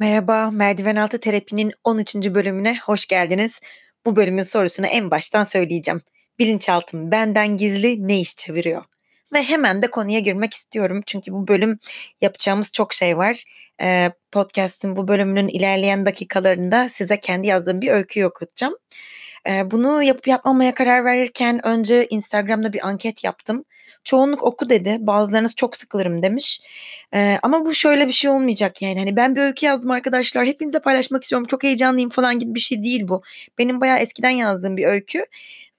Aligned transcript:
Merhaba, 0.00 0.50
Merdiven 0.50 0.96
Altı 0.96 1.20
Terapi'nin 1.20 1.72
13. 1.84 2.14
bölümüne 2.14 2.78
hoş 2.78 3.06
geldiniz. 3.06 3.60
Bu 4.06 4.16
bölümün 4.16 4.42
sorusunu 4.42 4.86
en 4.86 5.10
baştan 5.10 5.44
söyleyeceğim. 5.44 6.00
Bilinçaltım 6.38 7.10
benden 7.10 7.56
gizli 7.56 8.08
ne 8.08 8.20
iş 8.20 8.36
çeviriyor? 8.36 8.84
Ve 9.32 9.42
hemen 9.42 9.82
de 9.82 9.90
konuya 9.90 10.18
girmek 10.18 10.54
istiyorum. 10.54 11.02
Çünkü 11.06 11.32
bu 11.32 11.48
bölüm 11.48 11.78
yapacağımız 12.20 12.72
çok 12.72 12.94
şey 12.94 13.16
var. 13.16 13.44
Ee, 13.82 14.10
podcast'ın 14.32 14.96
bu 14.96 15.08
bölümünün 15.08 15.48
ilerleyen 15.48 16.06
dakikalarında 16.06 16.88
size 16.88 17.20
kendi 17.20 17.46
yazdığım 17.46 17.80
bir 17.80 17.90
öyküyü 17.90 18.26
okutacağım. 18.26 18.74
Ee, 19.48 19.70
bunu 19.70 20.02
yapıp 20.02 20.28
yapmamaya 20.28 20.74
karar 20.74 21.04
verirken 21.04 21.66
önce 21.66 22.06
Instagram'da 22.06 22.72
bir 22.72 22.86
anket 22.86 23.24
yaptım. 23.24 23.64
Çoğunluk 24.06 24.42
oku 24.42 24.68
dedi. 24.68 24.96
Bazılarınız 25.00 25.54
çok 25.54 25.76
sıkılırım 25.76 26.22
demiş. 26.22 26.60
Ee, 27.14 27.38
ama 27.42 27.66
bu 27.66 27.74
şöyle 27.74 28.06
bir 28.06 28.12
şey 28.12 28.30
olmayacak 28.30 28.82
yani. 28.82 28.98
Hani 28.98 29.16
ben 29.16 29.36
bir 29.36 29.40
öykü 29.40 29.66
yazdım 29.66 29.90
arkadaşlar. 29.90 30.46
Hepinize 30.46 30.80
paylaşmak 30.80 31.22
istiyorum. 31.22 31.46
Çok 31.50 31.62
heyecanlıyım 31.62 32.10
falan 32.10 32.38
gibi 32.38 32.54
bir 32.54 32.60
şey 32.60 32.82
değil 32.82 33.08
bu. 33.08 33.22
Benim 33.58 33.80
bayağı 33.80 33.98
eskiden 33.98 34.30
yazdığım 34.30 34.76
bir 34.76 34.84
öykü. 34.86 35.26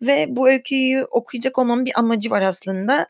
Ve 0.01 0.25
bu 0.29 0.49
öyküyü 0.49 1.03
okuyacak 1.03 1.57
olmamın 1.59 1.85
bir 1.85 1.99
amacı 1.99 2.31
var 2.31 2.41
aslında. 2.41 3.07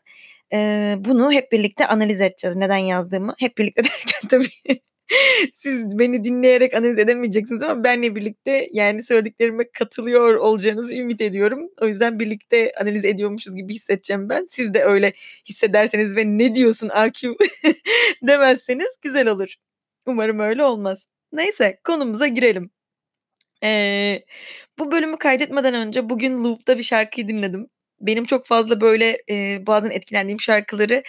Ee, 0.52 0.96
bunu 0.98 1.32
hep 1.32 1.52
birlikte 1.52 1.86
analiz 1.86 2.20
edeceğiz. 2.20 2.56
Neden 2.56 2.76
yazdığımı. 2.76 3.34
Hep 3.38 3.58
birlikte 3.58 3.82
derken 3.84 4.28
tabii 4.30 4.80
siz 5.54 5.98
beni 5.98 6.24
dinleyerek 6.24 6.74
analiz 6.74 6.98
edemeyeceksiniz 6.98 7.62
ama 7.62 7.84
benle 7.84 8.16
birlikte 8.16 8.68
yani 8.72 9.02
söylediklerime 9.02 9.70
katılıyor 9.72 10.34
olacağınızı 10.34 10.94
ümit 10.94 11.20
ediyorum. 11.20 11.68
O 11.80 11.86
yüzden 11.86 12.20
birlikte 12.20 12.72
analiz 12.80 13.04
ediyormuşuz 13.04 13.56
gibi 13.56 13.74
hissedeceğim 13.74 14.28
ben. 14.28 14.46
Siz 14.48 14.74
de 14.74 14.84
öyle 14.84 15.12
hissederseniz 15.48 16.16
ve 16.16 16.24
ne 16.26 16.54
diyorsun 16.54 16.88
AQ 16.88 17.36
demezseniz 18.22 18.88
güzel 19.02 19.28
olur. 19.28 19.54
Umarım 20.06 20.40
öyle 20.40 20.64
olmaz. 20.64 21.08
Neyse 21.32 21.80
konumuza 21.84 22.26
girelim. 22.26 22.70
Ee, 23.64 24.24
bu 24.78 24.92
bölümü 24.92 25.16
kaydetmeden 25.18 25.74
önce 25.74 26.10
bugün 26.10 26.44
Loop'ta 26.44 26.78
bir 26.78 26.82
şarkıyı 26.82 27.28
dinledim. 27.28 27.66
Benim 28.00 28.24
çok 28.24 28.46
fazla 28.46 28.80
böyle 28.80 29.18
e, 29.30 29.66
bazen 29.66 29.90
etkilendiğim 29.90 30.40
şarkıları 30.40 31.02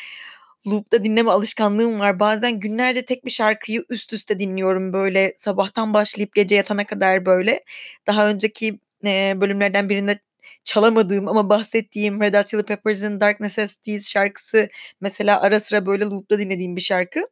loop'ta 0.68 1.04
dinleme 1.04 1.32
alışkanlığım 1.32 2.00
var. 2.00 2.20
Bazen 2.20 2.60
günlerce 2.60 3.06
tek 3.06 3.26
bir 3.26 3.32
şarkıyı 3.32 3.86
üst 3.90 4.14
üste 4.14 4.40
dinliyorum 4.40 4.94
böyle 4.94 5.36
sabahtan 5.38 5.94
başlayıp 5.94 6.36
gece 6.36 6.56
yatana 6.56 6.86
kadar 6.86 7.26
böyle. 7.26 7.64
Daha 8.08 8.30
önceki 8.30 8.80
e, 9.06 9.34
bölümlerden 9.42 9.90
birinde 9.90 10.20
çalamadığım 10.64 11.28
ama 11.28 11.50
bahsettiğim 11.50 12.22
Red 12.22 12.34
Hot 12.36 12.48
Chili 12.48 12.64
Peppers'ın 12.64 13.22
Dark 13.22 13.40
Necessities 13.40 14.10
şarkısı 14.10 14.70
mesela 15.02 15.42
ara 15.42 15.60
sıra 15.60 15.86
böyle 15.86 16.06
loop'ta 16.06 16.40
dinlediğim 16.40 16.76
bir 16.76 16.82
şarkı. 16.82 17.28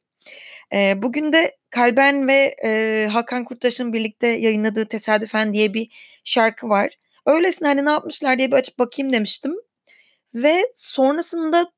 E, 0.74 1.02
bugün 1.02 1.34
de 1.34 1.58
Kalben 1.70 2.28
ve 2.28 2.56
e, 2.66 3.08
Hakan 3.12 3.46
Kurtaş'ın 3.46 3.94
birlikte 3.94 4.28
yayınladığı 4.28 4.86
Tesadüfen 4.86 5.54
diye 5.54 5.74
bir 5.74 5.90
şarkı 6.24 6.70
var. 6.70 6.90
Öylesine 7.26 7.68
hani 7.68 7.86
ne 7.86 7.90
yapmışlar 7.90 8.38
diye 8.38 8.48
bir 8.52 8.56
açıp 8.58 8.80
bakayım 8.80 9.14
demiştim. 9.14 9.54
Ve 10.36 10.74
sonrasında 10.76 11.72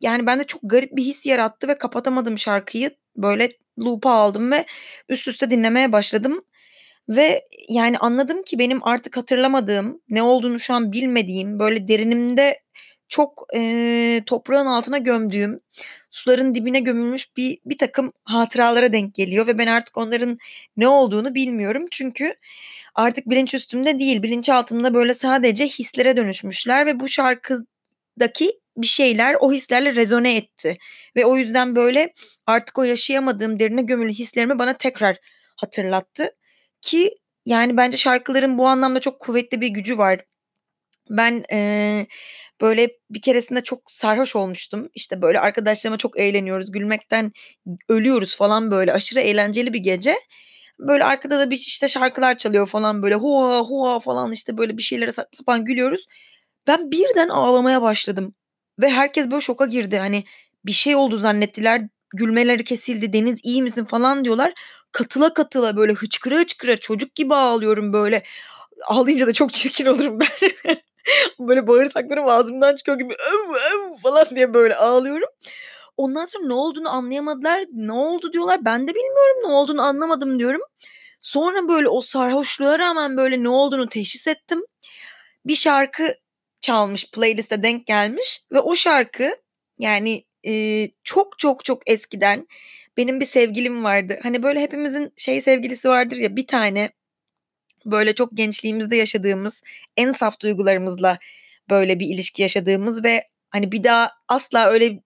yani 0.00 0.26
bende 0.26 0.44
çok 0.44 0.60
garip 0.64 0.96
bir 0.96 1.02
his 1.02 1.26
yarattı 1.26 1.68
ve 1.68 1.78
kapatamadım 1.78 2.38
şarkıyı. 2.38 2.90
Böyle 3.16 3.48
loop'a 3.78 4.10
aldım 4.10 4.50
ve 4.52 4.66
üst 5.08 5.28
üste 5.28 5.50
dinlemeye 5.50 5.92
başladım. 5.92 6.44
Ve 7.08 7.48
yani 7.68 7.98
anladım 7.98 8.42
ki 8.42 8.58
benim 8.58 8.84
artık 8.84 9.16
hatırlamadığım, 9.16 10.02
ne 10.08 10.22
olduğunu 10.22 10.58
şu 10.58 10.74
an 10.74 10.92
bilmediğim, 10.92 11.58
böyle 11.58 11.88
derinimde 11.88 12.62
çok 13.08 13.46
e, 13.54 14.22
toprağın 14.26 14.66
altına 14.66 14.98
gömdüğüm, 14.98 15.60
suların 16.10 16.54
dibine 16.54 16.80
gömülmüş 16.80 17.36
bir 17.36 17.58
bir 17.64 17.78
takım 17.78 18.12
hatıralara 18.24 18.92
denk 18.92 19.14
geliyor 19.14 19.46
ve 19.46 19.58
ben 19.58 19.66
artık 19.66 19.96
onların 19.96 20.38
ne 20.76 20.88
olduğunu 20.88 21.34
bilmiyorum. 21.34 21.86
Çünkü 21.90 22.34
artık 22.94 23.30
bilinç 23.30 23.54
üstümde 23.54 23.98
değil, 23.98 24.22
bilinçaltımda 24.22 24.94
böyle 24.94 25.14
sadece 25.14 25.66
hislere 25.68 26.16
dönüşmüşler 26.16 26.86
ve 26.86 27.00
bu 27.00 27.08
şarkıdaki 27.08 28.60
bir 28.76 28.86
şeyler 28.86 29.36
o 29.40 29.52
hislerle 29.52 29.94
rezone 29.94 30.36
etti. 30.36 30.78
Ve 31.16 31.26
o 31.26 31.36
yüzden 31.36 31.76
böyle 31.76 32.14
artık 32.46 32.78
o 32.78 32.82
yaşayamadığım 32.82 33.60
derine 33.60 33.82
gömülü 33.82 34.12
hislerimi 34.12 34.58
bana 34.58 34.76
tekrar 34.76 35.18
hatırlattı. 35.56 36.30
Ki 36.80 37.10
yani 37.46 37.76
bence 37.76 37.96
şarkıların 37.96 38.58
bu 38.58 38.66
anlamda 38.66 39.00
çok 39.00 39.20
kuvvetli 39.20 39.60
bir 39.60 39.68
gücü 39.68 39.98
var. 39.98 40.24
Ben 41.10 41.44
e, 41.52 42.06
böyle 42.60 42.88
bir 43.10 43.22
keresinde 43.22 43.62
çok 43.62 43.90
sarhoş 43.90 44.36
olmuştum. 44.36 44.88
İşte 44.94 45.22
böyle 45.22 45.40
arkadaşlarıma 45.40 45.98
çok 45.98 46.18
eğleniyoruz. 46.18 46.72
Gülmekten 46.72 47.32
ölüyoruz 47.88 48.36
falan 48.36 48.70
böyle. 48.70 48.92
Aşırı 48.92 49.20
eğlenceli 49.20 49.72
bir 49.72 49.78
gece. 49.78 50.16
Böyle 50.78 51.04
arkada 51.04 51.38
da 51.38 51.50
bir 51.50 51.56
işte 51.56 51.88
şarkılar 51.88 52.36
çalıyor 52.36 52.66
falan 52.66 53.02
böyle. 53.02 53.14
Hua 53.14 53.60
hua 53.60 54.00
falan 54.00 54.32
işte 54.32 54.58
böyle 54.58 54.76
bir 54.78 54.82
şeylere 54.82 55.10
sapan 55.12 55.64
gülüyoruz. 55.64 56.06
Ben 56.66 56.90
birden 56.90 57.28
ağlamaya 57.28 57.82
başladım. 57.82 58.34
Ve 58.80 58.90
herkes 58.90 59.30
böyle 59.30 59.40
şoka 59.40 59.66
girdi. 59.66 59.98
Hani 59.98 60.24
bir 60.66 60.72
şey 60.72 60.96
oldu 60.96 61.16
zannettiler. 61.16 61.82
Gülmeleri 62.14 62.64
kesildi. 62.64 63.12
Deniz 63.12 63.40
iyi 63.42 63.62
misin 63.62 63.84
falan 63.84 64.24
diyorlar. 64.24 64.52
Katıla 64.92 65.34
katıla 65.34 65.76
böyle 65.76 65.92
hıçkıra 65.92 66.38
hıçkıra 66.38 66.76
çocuk 66.76 67.14
gibi 67.14 67.34
ağlıyorum 67.34 67.92
böyle. 67.92 68.22
Ağlayınca 68.86 69.26
da 69.26 69.32
çok 69.32 69.52
çirkin 69.52 69.86
olurum 69.86 70.20
ben. 70.66 70.76
böyle 71.38 71.66
bağırsaklarım 71.66 72.28
ağzımdan 72.28 72.76
çıkıyor 72.76 72.98
gibi 72.98 73.14
öv 73.14 73.50
öv 73.54 73.96
falan 73.96 74.26
diye 74.30 74.54
böyle 74.54 74.76
ağlıyorum. 74.76 75.28
Ondan 75.96 76.24
sonra 76.24 76.46
ne 76.46 76.54
olduğunu 76.54 76.88
anlayamadılar. 76.90 77.64
Ne 77.72 77.92
oldu 77.92 78.32
diyorlar. 78.32 78.64
Ben 78.64 78.88
de 78.88 78.94
bilmiyorum 78.94 79.36
ne 79.48 79.52
olduğunu 79.52 79.82
anlamadım 79.82 80.38
diyorum. 80.38 80.60
Sonra 81.20 81.68
böyle 81.68 81.88
o 81.88 82.00
sarhoşluğa 82.00 82.78
rağmen 82.78 83.16
böyle 83.16 83.42
ne 83.42 83.48
olduğunu 83.48 83.88
teşhis 83.88 84.26
ettim. 84.26 84.62
Bir 85.46 85.56
şarkı 85.56 86.14
çalmış 86.64 87.10
playliste 87.10 87.62
denk 87.62 87.86
gelmiş 87.86 88.40
ve 88.52 88.60
o 88.60 88.76
şarkı 88.76 89.36
yani 89.78 90.24
e, 90.46 90.88
çok 91.04 91.38
çok 91.38 91.64
çok 91.64 91.82
eskiden 91.90 92.48
benim 92.96 93.20
bir 93.20 93.26
sevgilim 93.26 93.84
vardı. 93.84 94.18
Hani 94.22 94.42
böyle 94.42 94.60
hepimizin 94.60 95.12
şey 95.16 95.40
sevgilisi 95.40 95.88
vardır 95.88 96.16
ya 96.16 96.36
bir 96.36 96.46
tane 96.46 96.90
böyle 97.86 98.14
çok 98.14 98.36
gençliğimizde 98.36 98.96
yaşadığımız 98.96 99.62
en 99.96 100.12
saf 100.12 100.40
duygularımızla 100.40 101.18
böyle 101.70 102.00
bir 102.00 102.06
ilişki 102.06 102.42
yaşadığımız 102.42 103.04
ve 103.04 103.24
hani 103.50 103.72
bir 103.72 103.84
daha 103.84 104.10
asla 104.28 104.70
öyle 104.70 105.00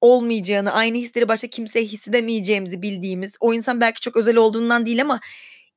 olmayacağını, 0.00 0.72
aynı 0.72 0.98
hisleri 0.98 1.28
başka 1.28 1.48
kimseye 1.48 1.84
hissedemeyeceğimizi 1.84 2.82
bildiğimiz, 2.82 3.36
o 3.40 3.54
insan 3.54 3.80
belki 3.80 4.00
çok 4.00 4.16
özel 4.16 4.36
olduğundan 4.36 4.86
değil 4.86 5.02
ama 5.02 5.20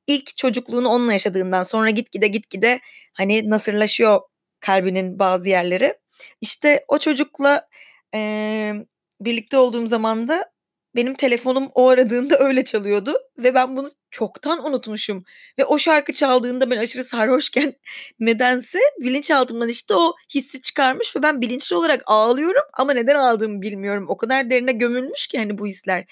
ilk 0.06 0.36
çocukluğunu 0.36 0.88
onunla 0.88 1.12
yaşadığından 1.12 1.62
sonra 1.62 1.90
gitgide 1.90 2.28
gitgide 2.28 2.80
hani 3.14 3.50
nasırlaşıyor 3.50 4.20
kalbinin 4.64 5.18
bazı 5.18 5.48
yerleri. 5.48 5.94
İşte 6.40 6.84
o 6.88 6.98
çocukla 6.98 7.68
e, 8.14 8.72
birlikte 9.20 9.56
olduğum 9.56 9.86
zaman 9.86 10.28
da 10.28 10.54
benim 10.96 11.14
telefonum 11.14 11.70
o 11.74 11.88
aradığında 11.88 12.38
öyle 12.38 12.64
çalıyordu 12.64 13.18
ve 13.38 13.54
ben 13.54 13.76
bunu 13.76 13.90
çoktan 14.10 14.66
unutmuşum. 14.66 15.24
Ve 15.58 15.64
o 15.64 15.78
şarkı 15.78 16.12
çaldığında 16.12 16.70
ben 16.70 16.76
aşırı 16.76 17.04
sarhoşken 17.04 17.74
nedense 18.20 18.78
bilinçaltımdan 19.00 19.68
işte 19.68 19.94
o 19.94 20.14
hissi 20.34 20.62
çıkarmış 20.62 21.16
ve 21.16 21.22
ben 21.22 21.40
bilinçli 21.40 21.76
olarak 21.76 22.02
ağlıyorum 22.06 22.62
ama 22.72 22.92
neden 22.92 23.14
ağladığımı 23.14 23.62
bilmiyorum. 23.62 24.06
O 24.08 24.16
kadar 24.16 24.50
derine 24.50 24.72
gömülmüş 24.72 25.26
ki 25.26 25.38
hani 25.38 25.58
bu 25.58 25.66
hisler. 25.66 26.04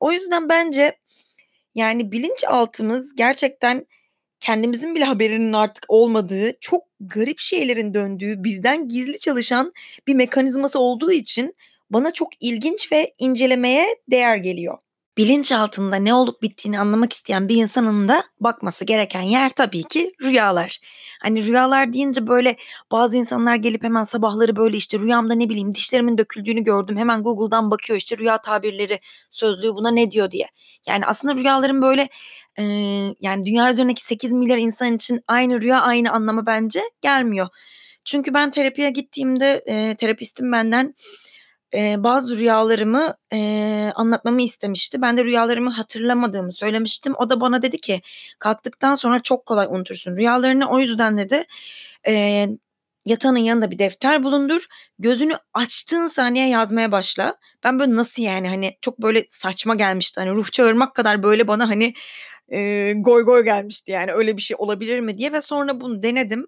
O 0.00 0.12
yüzden 0.12 0.48
bence 0.48 0.96
yani 1.74 2.12
bilinçaltımız 2.12 3.14
gerçekten 3.14 3.86
kendimizin 4.44 4.94
bile 4.94 5.04
haberinin 5.04 5.52
artık 5.52 5.84
olmadığı, 5.88 6.52
çok 6.60 6.82
garip 7.00 7.38
şeylerin 7.38 7.94
döndüğü, 7.94 8.44
bizden 8.44 8.88
gizli 8.88 9.18
çalışan 9.18 9.72
bir 10.06 10.14
mekanizması 10.14 10.78
olduğu 10.78 11.12
için 11.12 11.54
bana 11.90 12.12
çok 12.12 12.28
ilginç 12.40 12.92
ve 12.92 13.14
incelemeye 13.18 13.86
değer 14.10 14.36
geliyor. 14.36 14.78
bilinç 15.18 15.52
altında 15.52 15.96
ne 15.96 16.14
olup 16.14 16.42
bittiğini 16.42 16.78
anlamak 16.80 17.12
isteyen 17.12 17.48
bir 17.48 17.56
insanın 17.56 18.08
da 18.08 18.24
bakması 18.40 18.84
gereken 18.84 19.22
yer 19.22 19.50
tabii 19.50 19.82
ki 19.82 20.10
rüyalar. 20.22 20.80
Hani 21.22 21.46
rüyalar 21.46 21.92
deyince 21.92 22.26
böyle 22.26 22.56
bazı 22.92 23.16
insanlar 23.16 23.56
gelip 23.56 23.82
hemen 23.84 24.04
sabahları 24.04 24.56
böyle 24.56 24.76
işte 24.76 24.98
rüyamda 24.98 25.34
ne 25.34 25.48
bileyim 25.48 25.74
dişlerimin 25.74 26.18
döküldüğünü 26.18 26.60
gördüm. 26.64 26.96
Hemen 26.96 27.22
Google'dan 27.22 27.70
bakıyor 27.70 27.98
işte 27.98 28.18
rüya 28.18 28.38
tabirleri 28.38 29.00
sözlüğü 29.30 29.74
buna 29.74 29.90
ne 29.90 30.10
diyor 30.10 30.30
diye. 30.30 30.48
Yani 30.88 31.06
aslında 31.06 31.34
rüyaların 31.34 31.82
böyle 31.82 32.08
e, 32.58 32.64
yani 33.20 33.46
dünya 33.46 33.70
üzerindeki 33.70 34.04
8 34.04 34.32
milyar 34.32 34.58
insan 34.58 34.94
için 34.94 35.20
aynı 35.28 35.60
rüya 35.60 35.80
aynı 35.80 36.12
anlamı 36.12 36.46
bence 36.46 36.82
gelmiyor. 37.02 37.48
Çünkü 38.04 38.34
ben 38.34 38.50
terapiye 38.50 38.90
gittiğimde 38.90 39.62
e, 39.66 39.94
terapistim 39.96 40.52
benden 40.52 40.94
e, 41.74 42.04
bazı 42.04 42.36
rüyalarımı 42.36 43.14
e, 43.32 43.92
anlatmamı 43.94 44.42
istemişti. 44.42 45.02
Ben 45.02 45.16
de 45.16 45.24
rüyalarımı 45.24 45.70
hatırlamadığımı 45.70 46.52
söylemiştim. 46.52 47.14
O 47.16 47.30
da 47.30 47.40
bana 47.40 47.62
dedi 47.62 47.80
ki 47.80 48.02
kalktıktan 48.38 48.94
sonra 48.94 49.22
çok 49.22 49.46
kolay 49.46 49.66
unutursun 49.70 50.16
rüyalarını. 50.16 50.70
O 50.70 50.78
yüzden 50.78 51.18
dedi 51.18 51.44
e, 52.06 52.46
yatağının 53.04 53.38
yanında 53.38 53.70
bir 53.70 53.78
defter 53.78 54.24
bulundur. 54.24 54.66
Gözünü 54.98 55.34
açtığın 55.54 56.06
saniye 56.06 56.48
yazmaya 56.48 56.92
başla. 56.92 57.36
Ben 57.64 57.78
böyle 57.78 57.96
nasıl 57.96 58.22
yani 58.22 58.48
hani 58.48 58.76
çok 58.82 59.02
böyle 59.02 59.26
saçma 59.30 59.74
gelmişti. 59.74 60.20
Hani 60.20 60.30
ruh 60.30 60.50
çağırmak 60.52 60.94
kadar 60.94 61.22
böyle 61.22 61.48
bana 61.48 61.68
hani 61.68 61.94
e, 62.48 62.92
goy 62.96 63.24
goy 63.24 63.44
gelmişti 63.44 63.92
yani 63.92 64.12
öyle 64.12 64.36
bir 64.36 64.42
şey 64.42 64.56
olabilir 64.60 65.00
mi 65.00 65.18
diye 65.18 65.32
ve 65.32 65.40
sonra 65.40 65.80
bunu 65.80 66.02
denedim 66.02 66.46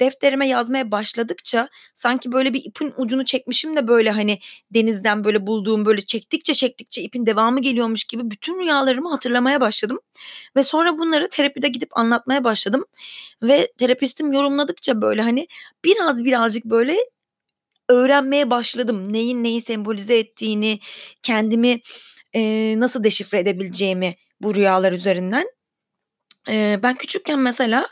defterime 0.00 0.48
yazmaya 0.48 0.90
başladıkça 0.90 1.68
sanki 1.94 2.32
böyle 2.32 2.54
bir 2.54 2.62
ipin 2.64 2.92
ucunu 2.98 3.24
çekmişim 3.24 3.76
de 3.76 3.88
böyle 3.88 4.10
hani 4.10 4.38
denizden 4.70 5.24
böyle 5.24 5.46
bulduğum 5.46 5.86
böyle 5.86 6.00
çektikçe 6.00 6.54
çektikçe 6.54 7.02
ipin 7.02 7.26
devamı 7.26 7.60
geliyormuş 7.60 8.04
gibi 8.04 8.30
bütün 8.30 8.60
rüyalarımı 8.60 9.10
hatırlamaya 9.10 9.60
başladım. 9.60 10.00
Ve 10.56 10.62
sonra 10.62 10.98
bunları 10.98 11.28
terapide 11.30 11.68
gidip 11.68 11.98
anlatmaya 11.98 12.44
başladım. 12.44 12.84
Ve 13.42 13.72
terapistim 13.78 14.32
yorumladıkça 14.32 15.02
böyle 15.02 15.22
hani 15.22 15.48
biraz 15.84 16.24
birazcık 16.24 16.64
böyle 16.64 16.96
öğrenmeye 17.88 18.50
başladım. 18.50 19.12
Neyin 19.12 19.44
neyi 19.44 19.62
sembolize 19.62 20.18
ettiğini, 20.18 20.80
kendimi 21.22 21.80
e, 22.34 22.74
nasıl 22.78 23.04
deşifre 23.04 23.38
edebileceğimi 23.38 24.14
bu 24.40 24.54
rüyalar 24.54 24.92
üzerinden. 24.92 25.50
E, 26.48 26.80
ben 26.82 26.94
küçükken 26.94 27.38
mesela 27.38 27.88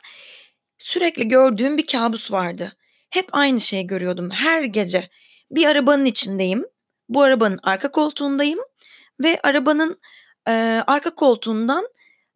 Sürekli 0.82 1.28
gördüğüm 1.28 1.78
bir 1.78 1.86
kabus 1.86 2.30
vardı. 2.30 2.72
Hep 3.10 3.28
aynı 3.32 3.60
şeyi 3.60 3.86
görüyordum 3.86 4.30
her 4.30 4.62
gece. 4.62 5.08
Bir 5.50 5.66
arabanın 5.66 6.04
içindeyim. 6.04 6.64
Bu 7.08 7.22
arabanın 7.22 7.60
arka 7.62 7.92
koltuğundayım 7.92 8.58
ve 9.20 9.40
arabanın 9.42 10.00
e, 10.48 10.82
arka 10.86 11.14
koltuğundan 11.14 11.88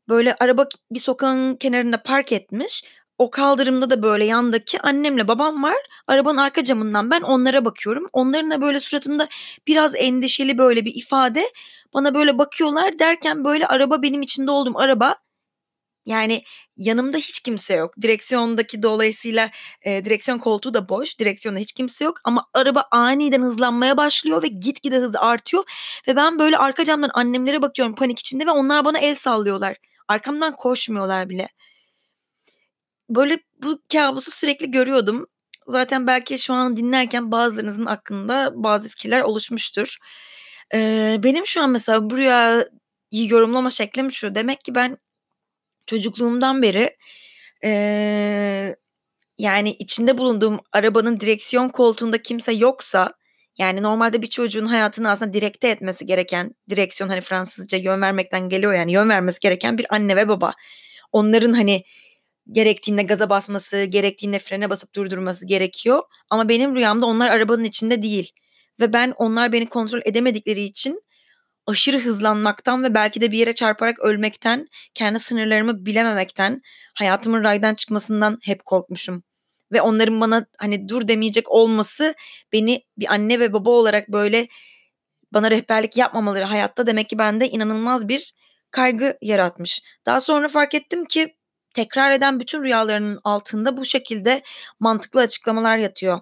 böyle 0.08 0.34
araba 0.34 0.68
bir 0.90 1.00
sokağın 1.00 1.56
kenarında 1.56 2.02
park 2.02 2.32
etmiş. 2.32 2.84
O 3.18 3.30
kaldırımda 3.30 3.90
da 3.90 4.02
böyle 4.02 4.24
yandaki 4.24 4.80
annemle 4.80 5.28
babam 5.28 5.62
var. 5.62 5.76
Arabanın 6.06 6.36
arka 6.36 6.64
camından 6.64 7.10
ben 7.10 7.20
onlara 7.20 7.64
bakıyorum. 7.64 8.06
Onların 8.12 8.50
da 8.50 8.60
böyle 8.60 8.80
suratında 8.80 9.28
biraz 9.66 9.94
endişeli 9.94 10.58
böyle 10.58 10.84
bir 10.84 10.94
ifade. 10.94 11.50
Bana 11.94 12.14
böyle 12.14 12.38
bakıyorlar 12.38 12.98
derken 12.98 13.44
böyle 13.44 13.66
araba 13.66 14.02
benim 14.02 14.22
içinde 14.22 14.50
olduğum 14.50 14.78
araba 14.78 15.16
yani 16.06 16.42
yanımda 16.76 17.16
hiç 17.16 17.40
kimse 17.40 17.74
yok. 17.74 17.94
Direksiyondaki 18.02 18.82
dolayısıyla 18.82 19.50
e, 19.82 20.04
direksiyon 20.04 20.38
koltuğu 20.38 20.74
da 20.74 20.88
boş. 20.88 21.18
Direksiyonda 21.18 21.60
hiç 21.60 21.72
kimse 21.72 22.04
yok 22.04 22.16
ama 22.24 22.46
araba 22.54 22.84
aniden 22.90 23.42
hızlanmaya 23.42 23.96
başlıyor 23.96 24.42
ve 24.42 24.48
gitgide 24.48 24.96
hız 24.96 25.16
artıyor. 25.16 25.64
Ve 26.08 26.16
ben 26.16 26.38
böyle 26.38 26.58
arka 26.58 26.84
camdan 26.84 27.10
annemlere 27.14 27.62
bakıyorum 27.62 27.94
panik 27.94 28.18
içinde 28.18 28.46
ve 28.46 28.50
onlar 28.50 28.84
bana 28.84 28.98
el 28.98 29.14
sallıyorlar. 29.14 29.76
Arkamdan 30.08 30.56
koşmuyorlar 30.56 31.28
bile. 31.28 31.48
Böyle 33.10 33.38
bu 33.62 33.82
kabusu 33.92 34.30
sürekli 34.30 34.70
görüyordum. 34.70 35.26
Zaten 35.68 36.06
belki 36.06 36.38
şu 36.38 36.54
an 36.54 36.76
dinlerken 36.76 37.30
bazılarınızın 37.32 37.86
aklında 37.86 38.52
bazı 38.54 38.88
fikirler 38.88 39.20
oluşmuştur. 39.20 39.96
Ee, 40.74 41.16
benim 41.22 41.46
şu 41.46 41.62
an 41.62 41.70
mesela 41.70 42.10
bu 42.10 42.16
rüyayı 42.16 42.66
yorumlama 43.12 43.70
şeklim 43.70 44.12
şu. 44.12 44.34
Demek 44.34 44.64
ki 44.64 44.74
ben 44.74 44.98
çocukluğumdan 45.86 46.62
beri 46.62 46.96
eee, 47.64 48.76
yani 49.38 49.70
içinde 49.72 50.18
bulunduğum 50.18 50.60
arabanın 50.72 51.20
direksiyon 51.20 51.68
koltuğunda 51.68 52.22
kimse 52.22 52.52
yoksa 52.52 53.14
yani 53.58 53.82
normalde 53.82 54.22
bir 54.22 54.26
çocuğun 54.26 54.66
hayatını 54.66 55.10
aslında 55.10 55.34
direkte 55.34 55.68
etmesi 55.68 56.06
gereken 56.06 56.54
direksiyon 56.70 57.08
hani 57.10 57.20
Fransızca 57.20 57.78
yön 57.78 58.02
vermekten 58.02 58.48
geliyor 58.48 58.74
yani 58.74 58.92
yön 58.92 59.08
vermesi 59.08 59.40
gereken 59.40 59.78
bir 59.78 59.86
anne 59.94 60.16
ve 60.16 60.28
baba. 60.28 60.54
Onların 61.12 61.52
hani 61.52 61.84
gerektiğinde 62.52 63.02
gaza 63.02 63.30
basması, 63.30 63.84
gerektiğinde 63.84 64.38
frene 64.38 64.70
basıp 64.70 64.94
durdurması 64.94 65.46
gerekiyor. 65.46 66.02
Ama 66.30 66.48
benim 66.48 66.76
rüyamda 66.76 67.06
onlar 67.06 67.30
arabanın 67.30 67.64
içinde 67.64 68.02
değil. 68.02 68.32
Ve 68.80 68.92
ben 68.92 69.14
onlar 69.16 69.52
beni 69.52 69.66
kontrol 69.66 70.00
edemedikleri 70.04 70.62
için 70.62 71.02
aşırı 71.66 71.98
hızlanmaktan 71.98 72.84
ve 72.84 72.94
belki 72.94 73.20
de 73.20 73.32
bir 73.32 73.38
yere 73.38 73.54
çarparak 73.54 73.98
ölmekten, 73.98 74.68
kendi 74.94 75.18
sınırlarımı 75.18 75.86
bilememekten, 75.86 76.62
hayatımın 76.94 77.44
raydan 77.44 77.74
çıkmasından 77.74 78.38
hep 78.42 78.64
korkmuşum. 78.64 79.22
Ve 79.72 79.80
onların 79.82 80.20
bana 80.20 80.46
hani 80.58 80.88
dur 80.88 81.08
demeyecek 81.08 81.50
olması 81.50 82.14
beni 82.52 82.82
bir 82.98 83.12
anne 83.12 83.40
ve 83.40 83.52
baba 83.52 83.70
olarak 83.70 84.08
böyle 84.08 84.48
bana 85.32 85.50
rehberlik 85.50 85.96
yapmamaları 85.96 86.44
hayatta 86.44 86.86
demek 86.86 87.08
ki 87.08 87.18
bende 87.18 87.48
inanılmaz 87.48 88.08
bir 88.08 88.34
kaygı 88.70 89.18
yaratmış. 89.22 89.82
Daha 90.06 90.20
sonra 90.20 90.48
fark 90.48 90.74
ettim 90.74 91.04
ki 91.04 91.35
tekrar 91.76 92.10
eden 92.10 92.40
bütün 92.40 92.62
rüyalarının 92.62 93.20
altında 93.24 93.76
bu 93.76 93.84
şekilde 93.84 94.42
mantıklı 94.80 95.20
açıklamalar 95.20 95.78
yatıyor. 95.78 96.20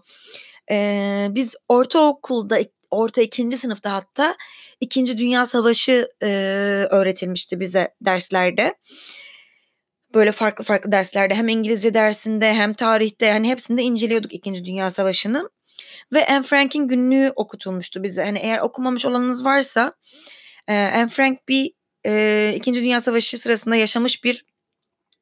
Ee, 0.71 1.27
biz 1.31 1.55
ortaokulda 1.69 2.59
orta 2.91 3.23
ikinci 3.23 3.57
sınıfta 3.57 3.93
hatta 3.93 4.35
İkinci 4.81 5.19
Dünya 5.19 5.47
Savaşı 5.47 6.09
e, 6.23 6.27
öğretilmişti 6.91 7.61
bize 7.61 7.95
derslerde. 8.01 8.75
Böyle 10.15 10.33
farklı 10.33 10.65
farklı 10.65 10.93
derslerde 10.93 11.35
hem 11.35 11.49
İngilizce 11.49 11.95
dersinde 11.95 12.55
hem 12.55 12.75
tarihte 12.75 13.31
hani 13.31 13.49
hepsinde 13.51 13.83
inceliyorduk 13.83 14.35
İkinci 14.35 14.65
Dünya 14.65 14.91
Savaşı'nı. 14.91 15.51
Ve 16.13 16.27
Anne 16.27 16.43
Frank'in 16.43 16.89
günlüğü 16.89 17.33
okutulmuştu 17.37 18.03
bize. 18.03 18.25
Hani 18.25 18.39
eğer 18.39 18.59
okumamış 18.59 19.05
olanınız 19.05 19.45
varsa 19.45 19.93
e, 20.69 20.75
Anne 20.75 21.09
Frank 21.09 21.49
bir 21.49 21.73
e, 22.07 22.53
İkinci 22.57 22.81
Dünya 22.81 23.01
Savaşı 23.01 23.39
sırasında 23.39 23.77
yaşamış 23.77 24.25
bir 24.25 24.45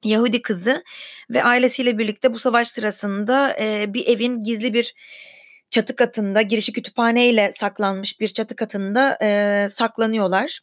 Yahudi 0.04 0.43
kızı 0.43 0.84
ve 1.31 1.44
ailesiyle 1.44 1.99
birlikte 1.99 2.32
bu 2.32 2.38
savaş 2.38 2.69
sırasında 2.69 3.56
e, 3.60 3.94
bir 3.94 4.06
evin 4.06 4.43
gizli 4.43 4.75
bir 4.75 4.94
çatı 5.70 5.96
katında 5.96 6.43
girişi 6.43 6.72
kütüphaneyle 6.72 7.52
saklanmış 7.52 8.21
bir 8.21 8.28
çatı 8.28 8.56
katında 8.56 9.18
e, 9.23 9.68
saklanıyorlar 9.73 10.61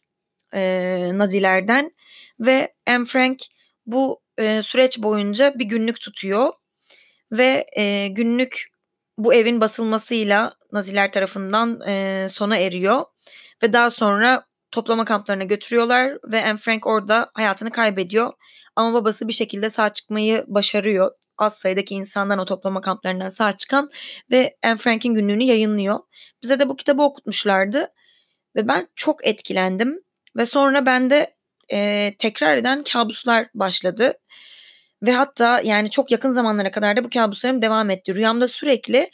e, 0.54 1.10
Nazilerden 1.14 1.90
ve 2.40 2.74
Anne 2.86 3.04
Frank 3.04 3.38
bu 3.86 4.22
e, 4.38 4.62
süreç 4.62 4.98
boyunca 4.98 5.58
bir 5.58 5.64
günlük 5.64 6.00
tutuyor 6.00 6.52
ve 7.32 7.66
e, 7.76 8.08
günlük 8.08 8.64
bu 9.18 9.34
evin 9.34 9.60
basılmasıyla 9.60 10.54
Naziler 10.72 11.12
tarafından 11.12 11.80
e, 11.88 12.28
sona 12.30 12.56
eriyor 12.56 13.04
ve 13.62 13.72
daha 13.72 13.90
sonra 13.90 14.44
toplama 14.70 15.04
kamplarına 15.04 15.44
götürüyorlar 15.44 16.18
ve 16.24 16.44
Anne 16.44 16.56
Frank 16.56 16.86
orada 16.86 17.30
hayatını 17.34 17.70
kaybediyor 17.70 18.32
ama 18.76 18.94
babası 18.94 19.28
bir 19.28 19.32
şekilde 19.32 19.70
sağ 19.70 19.92
çıkmayı 19.92 20.44
başarıyor 20.48 21.10
az 21.38 21.54
sayıdaki 21.54 21.94
insandan 21.94 22.38
o 22.38 22.44
toplama 22.44 22.80
kamplarından 22.80 23.28
sağ 23.28 23.56
çıkan 23.56 23.88
ve 24.30 24.56
Anne 24.62 24.76
Frank'in 24.76 25.14
günlüğünü 25.14 25.44
yayınlıyor. 25.44 25.98
Bize 26.42 26.58
de 26.58 26.68
bu 26.68 26.76
kitabı 26.76 27.02
okutmuşlardı 27.02 27.88
ve 28.56 28.68
ben 28.68 28.88
çok 28.96 29.26
etkilendim 29.26 30.00
ve 30.36 30.46
sonra 30.46 30.86
bende 30.86 31.34
e, 31.72 32.12
tekrar 32.18 32.56
eden 32.56 32.84
kabuslar 32.84 33.48
başladı. 33.54 34.14
Ve 35.02 35.12
hatta 35.12 35.60
yani 35.60 35.90
çok 35.90 36.10
yakın 36.10 36.30
zamanlara 36.30 36.70
kadar 36.70 36.96
da 36.96 37.04
bu 37.04 37.10
kabuslarım 37.10 37.62
devam 37.62 37.90
etti. 37.90 38.14
Rüyamda 38.14 38.48
sürekli 38.48 39.10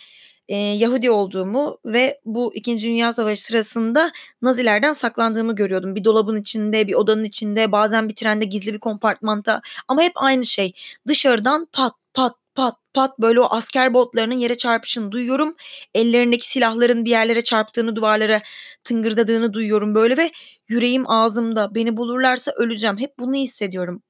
e, 0.48 0.56
Yahudi 0.56 1.10
olduğumu 1.10 1.78
ve 1.84 2.20
bu 2.24 2.54
İkinci 2.54 2.86
Dünya 2.88 3.12
Savaşı 3.12 3.42
sırasında 3.42 4.12
Nazilerden 4.42 4.92
saklandığımı 4.92 5.54
görüyordum. 5.56 5.94
Bir 5.94 6.04
dolabın 6.04 6.40
içinde, 6.40 6.86
bir 6.88 6.94
odanın 6.94 7.24
içinde, 7.24 7.72
bazen 7.72 8.08
bir 8.08 8.14
trende 8.14 8.44
gizli 8.44 8.74
bir 8.74 8.78
kompartmanda 8.78 9.62
ama 9.88 10.02
hep 10.02 10.12
aynı 10.16 10.46
şey. 10.46 10.72
Dışarıdan 11.08 11.66
pat 11.72 11.92
pat 12.14 12.34
pat 12.54 12.74
pat 12.94 13.18
böyle 13.18 13.40
o 13.40 13.44
asker 13.50 13.94
botlarının 13.94 14.34
yere 14.34 14.56
çarpışını 14.56 15.12
duyuyorum. 15.12 15.56
Ellerindeki 15.94 16.48
silahların 16.48 17.04
bir 17.04 17.10
yerlere 17.10 17.44
çarptığını, 17.44 17.96
duvarlara 17.96 18.42
tıngırdadığını 18.84 19.52
duyuyorum 19.52 19.94
böyle 19.94 20.16
ve 20.16 20.30
yüreğim 20.68 21.10
ağzımda. 21.10 21.74
Beni 21.74 21.96
bulurlarsa 21.96 22.52
öleceğim. 22.52 22.98
Hep 22.98 23.18
bunu 23.18 23.34
hissediyorum. 23.34 24.02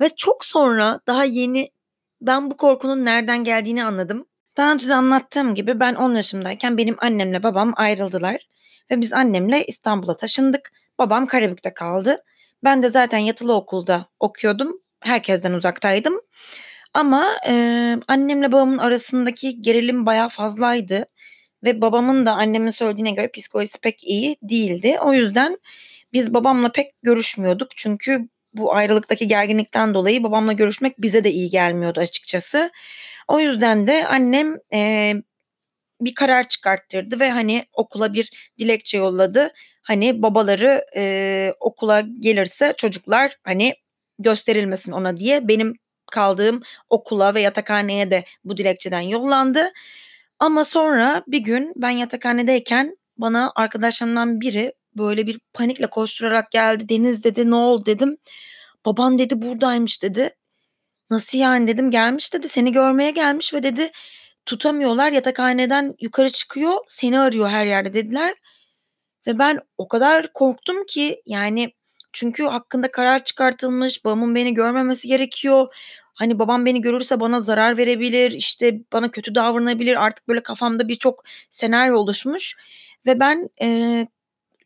Ve 0.00 0.08
çok 0.16 0.44
sonra 0.44 1.00
daha 1.06 1.24
yeni 1.24 1.70
ben 2.20 2.50
bu 2.50 2.56
korkunun 2.56 3.04
nereden 3.04 3.44
geldiğini 3.44 3.84
anladım. 3.84 4.26
Daha 4.58 4.72
önce 4.72 4.88
de 4.88 4.94
anlattığım 4.94 5.54
gibi 5.54 5.80
ben 5.80 5.94
10 5.94 6.14
yaşımdayken 6.14 6.78
benim 6.78 6.96
annemle 6.98 7.42
babam 7.42 7.72
ayrıldılar 7.76 8.48
ve 8.90 9.00
biz 9.00 9.12
annemle 9.12 9.64
İstanbul'a 9.64 10.16
taşındık. 10.16 10.72
Babam 10.98 11.26
Karabük'te 11.26 11.74
kaldı. 11.74 12.16
Ben 12.64 12.82
de 12.82 12.88
zaten 12.88 13.18
yatılı 13.18 13.54
okulda 13.54 14.08
okuyordum. 14.20 14.80
Herkesten 15.00 15.52
uzaktaydım. 15.52 16.20
Ama 16.94 17.36
e, 17.48 17.52
annemle 18.08 18.52
babamın 18.52 18.78
arasındaki 18.78 19.62
gerilim 19.62 20.06
bayağı 20.06 20.28
fazlaydı. 20.28 21.06
Ve 21.64 21.80
babamın 21.80 22.26
da 22.26 22.32
annemin 22.32 22.70
söylediğine 22.70 23.10
göre 23.10 23.30
psikolojisi 23.30 23.80
pek 23.80 24.04
iyi 24.04 24.36
değildi. 24.42 24.98
O 25.00 25.12
yüzden 25.12 25.58
biz 26.12 26.34
babamla 26.34 26.72
pek 26.72 27.02
görüşmüyorduk. 27.02 27.68
Çünkü 27.76 28.28
bu 28.54 28.74
ayrılıktaki 28.74 29.28
gerginlikten 29.28 29.94
dolayı 29.94 30.22
babamla 30.22 30.52
görüşmek 30.52 31.02
bize 31.02 31.24
de 31.24 31.30
iyi 31.30 31.50
gelmiyordu 31.50 32.00
açıkçası. 32.00 32.70
O 33.28 33.40
yüzden 33.40 33.86
de 33.86 34.06
annem 34.06 34.56
e, 34.72 35.14
bir 36.00 36.14
karar 36.14 36.48
çıkarttırdı 36.48 37.20
ve 37.20 37.30
hani 37.30 37.66
okula 37.72 38.14
bir 38.14 38.52
dilekçe 38.58 38.98
yolladı. 38.98 39.52
Hani 39.82 40.22
babaları 40.22 40.84
e, 40.96 41.54
okula 41.60 42.00
gelirse 42.00 42.74
çocuklar 42.76 43.36
hani 43.44 43.74
gösterilmesin 44.18 44.92
ona 44.92 45.16
diye 45.16 45.48
benim 45.48 45.74
kaldığım 46.12 46.62
okula 46.90 47.34
ve 47.34 47.40
yatakhaneye 47.40 48.10
de 48.10 48.24
bu 48.44 48.56
dilekçeden 48.56 49.00
yollandı. 49.00 49.72
Ama 50.38 50.64
sonra 50.64 51.24
bir 51.26 51.38
gün 51.38 51.72
ben 51.76 51.90
yatakhanedeyken 51.90 52.96
bana 53.18 53.52
arkadaşlarımdan 53.56 54.40
biri 54.40 54.72
böyle 54.96 55.26
bir 55.26 55.40
panikle 55.52 55.86
koşturarak 55.86 56.50
geldi. 56.50 56.88
Deniz 56.88 57.24
dedi 57.24 57.50
ne 57.50 57.54
oldu 57.54 57.86
dedim. 57.86 58.16
Baban 58.86 59.18
dedi 59.18 59.42
buradaymış 59.42 60.02
dedi. 60.02 60.34
Nasıl 61.10 61.38
yani 61.38 61.68
dedim 61.68 61.90
gelmiş 61.90 62.32
dedi 62.34 62.48
seni 62.48 62.72
görmeye 62.72 63.10
gelmiş 63.10 63.54
ve 63.54 63.62
dedi 63.62 63.90
tutamıyorlar 64.46 65.12
yatakhaneden 65.12 65.94
yukarı 66.00 66.30
çıkıyor 66.30 66.74
seni 66.88 67.20
arıyor 67.20 67.48
her 67.48 67.66
yerde 67.66 67.92
dediler. 67.94 68.34
Ve 69.26 69.38
ben 69.38 69.60
o 69.78 69.88
kadar 69.88 70.32
korktum 70.32 70.86
ki 70.86 71.22
yani 71.26 71.72
çünkü 72.12 72.44
hakkında 72.44 72.90
karar 72.90 73.24
çıkartılmış 73.24 74.04
babamın 74.04 74.34
beni 74.34 74.54
görmemesi 74.54 75.08
gerekiyor. 75.08 75.74
Hani 76.14 76.38
babam 76.38 76.66
beni 76.66 76.80
görürse 76.80 77.20
bana 77.20 77.40
zarar 77.40 77.76
verebilir 77.76 78.32
işte 78.32 78.80
bana 78.92 79.10
kötü 79.10 79.34
davranabilir 79.34 79.96
artık 80.04 80.28
böyle 80.28 80.42
kafamda 80.42 80.88
birçok 80.88 81.24
senaryo 81.50 81.96
oluşmuş. 81.96 82.56
Ve 83.06 83.20
ben 83.20 83.48
e, 83.62 84.06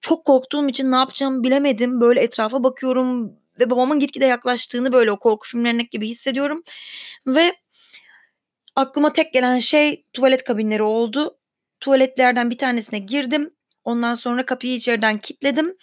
çok 0.01 0.25
korktuğum 0.25 0.69
için 0.69 0.93
ne 0.93 0.97
yapacağımı 0.97 1.43
bilemedim. 1.43 2.01
Böyle 2.01 2.21
etrafa 2.21 2.65
bakıyorum 2.65 3.33
ve 3.61 3.71
babamın 3.71 3.99
gitgide 3.99 4.27
yaklaştığını 4.27 4.93
böyle 4.93 5.13
o 5.13 5.19
korku 5.19 5.49
filmlerindeki 5.49 5.91
gibi 5.91 6.09
hissediyorum. 6.09 6.63
Ve 7.27 7.57
aklıma 8.77 9.13
tek 9.13 9.33
gelen 9.33 9.59
şey 9.59 10.05
tuvalet 10.13 10.45
kabinleri 10.45 10.83
oldu. 10.83 11.39
Tuvaletlerden 11.81 12.51
bir 12.51 12.59
tanesine 12.59 12.99
girdim. 12.99 13.51
Ondan 13.85 14.15
sonra 14.15 14.47
kapıyı 14.47 14.75
içeriden 14.75 15.19
kilitledim 15.19 15.77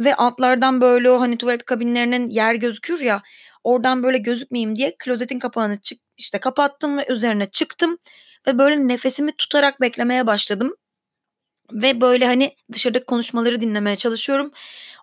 ve 0.00 0.14
altlardan 0.14 0.80
böyle 0.80 1.10
o 1.10 1.20
hani 1.20 1.38
tuvalet 1.38 1.64
kabinlerinin 1.64 2.28
yer 2.28 2.54
gözükür 2.54 3.00
ya 3.00 3.22
oradan 3.64 4.02
böyle 4.02 4.18
gözükmeyeyim 4.18 4.76
diye 4.76 4.96
klozetin 4.98 5.38
kapağını 5.38 5.80
çık 5.80 5.98
işte 6.16 6.38
kapattım 6.38 6.98
ve 6.98 7.06
üzerine 7.08 7.50
çıktım 7.50 7.98
ve 8.46 8.58
böyle 8.58 8.88
nefesimi 8.88 9.32
tutarak 9.36 9.80
beklemeye 9.80 10.26
başladım. 10.26 10.74
Ve 11.72 12.00
böyle 12.00 12.26
hani 12.26 12.56
dışarıdaki 12.72 13.06
konuşmaları 13.06 13.60
dinlemeye 13.60 13.96
çalışıyorum. 13.96 14.52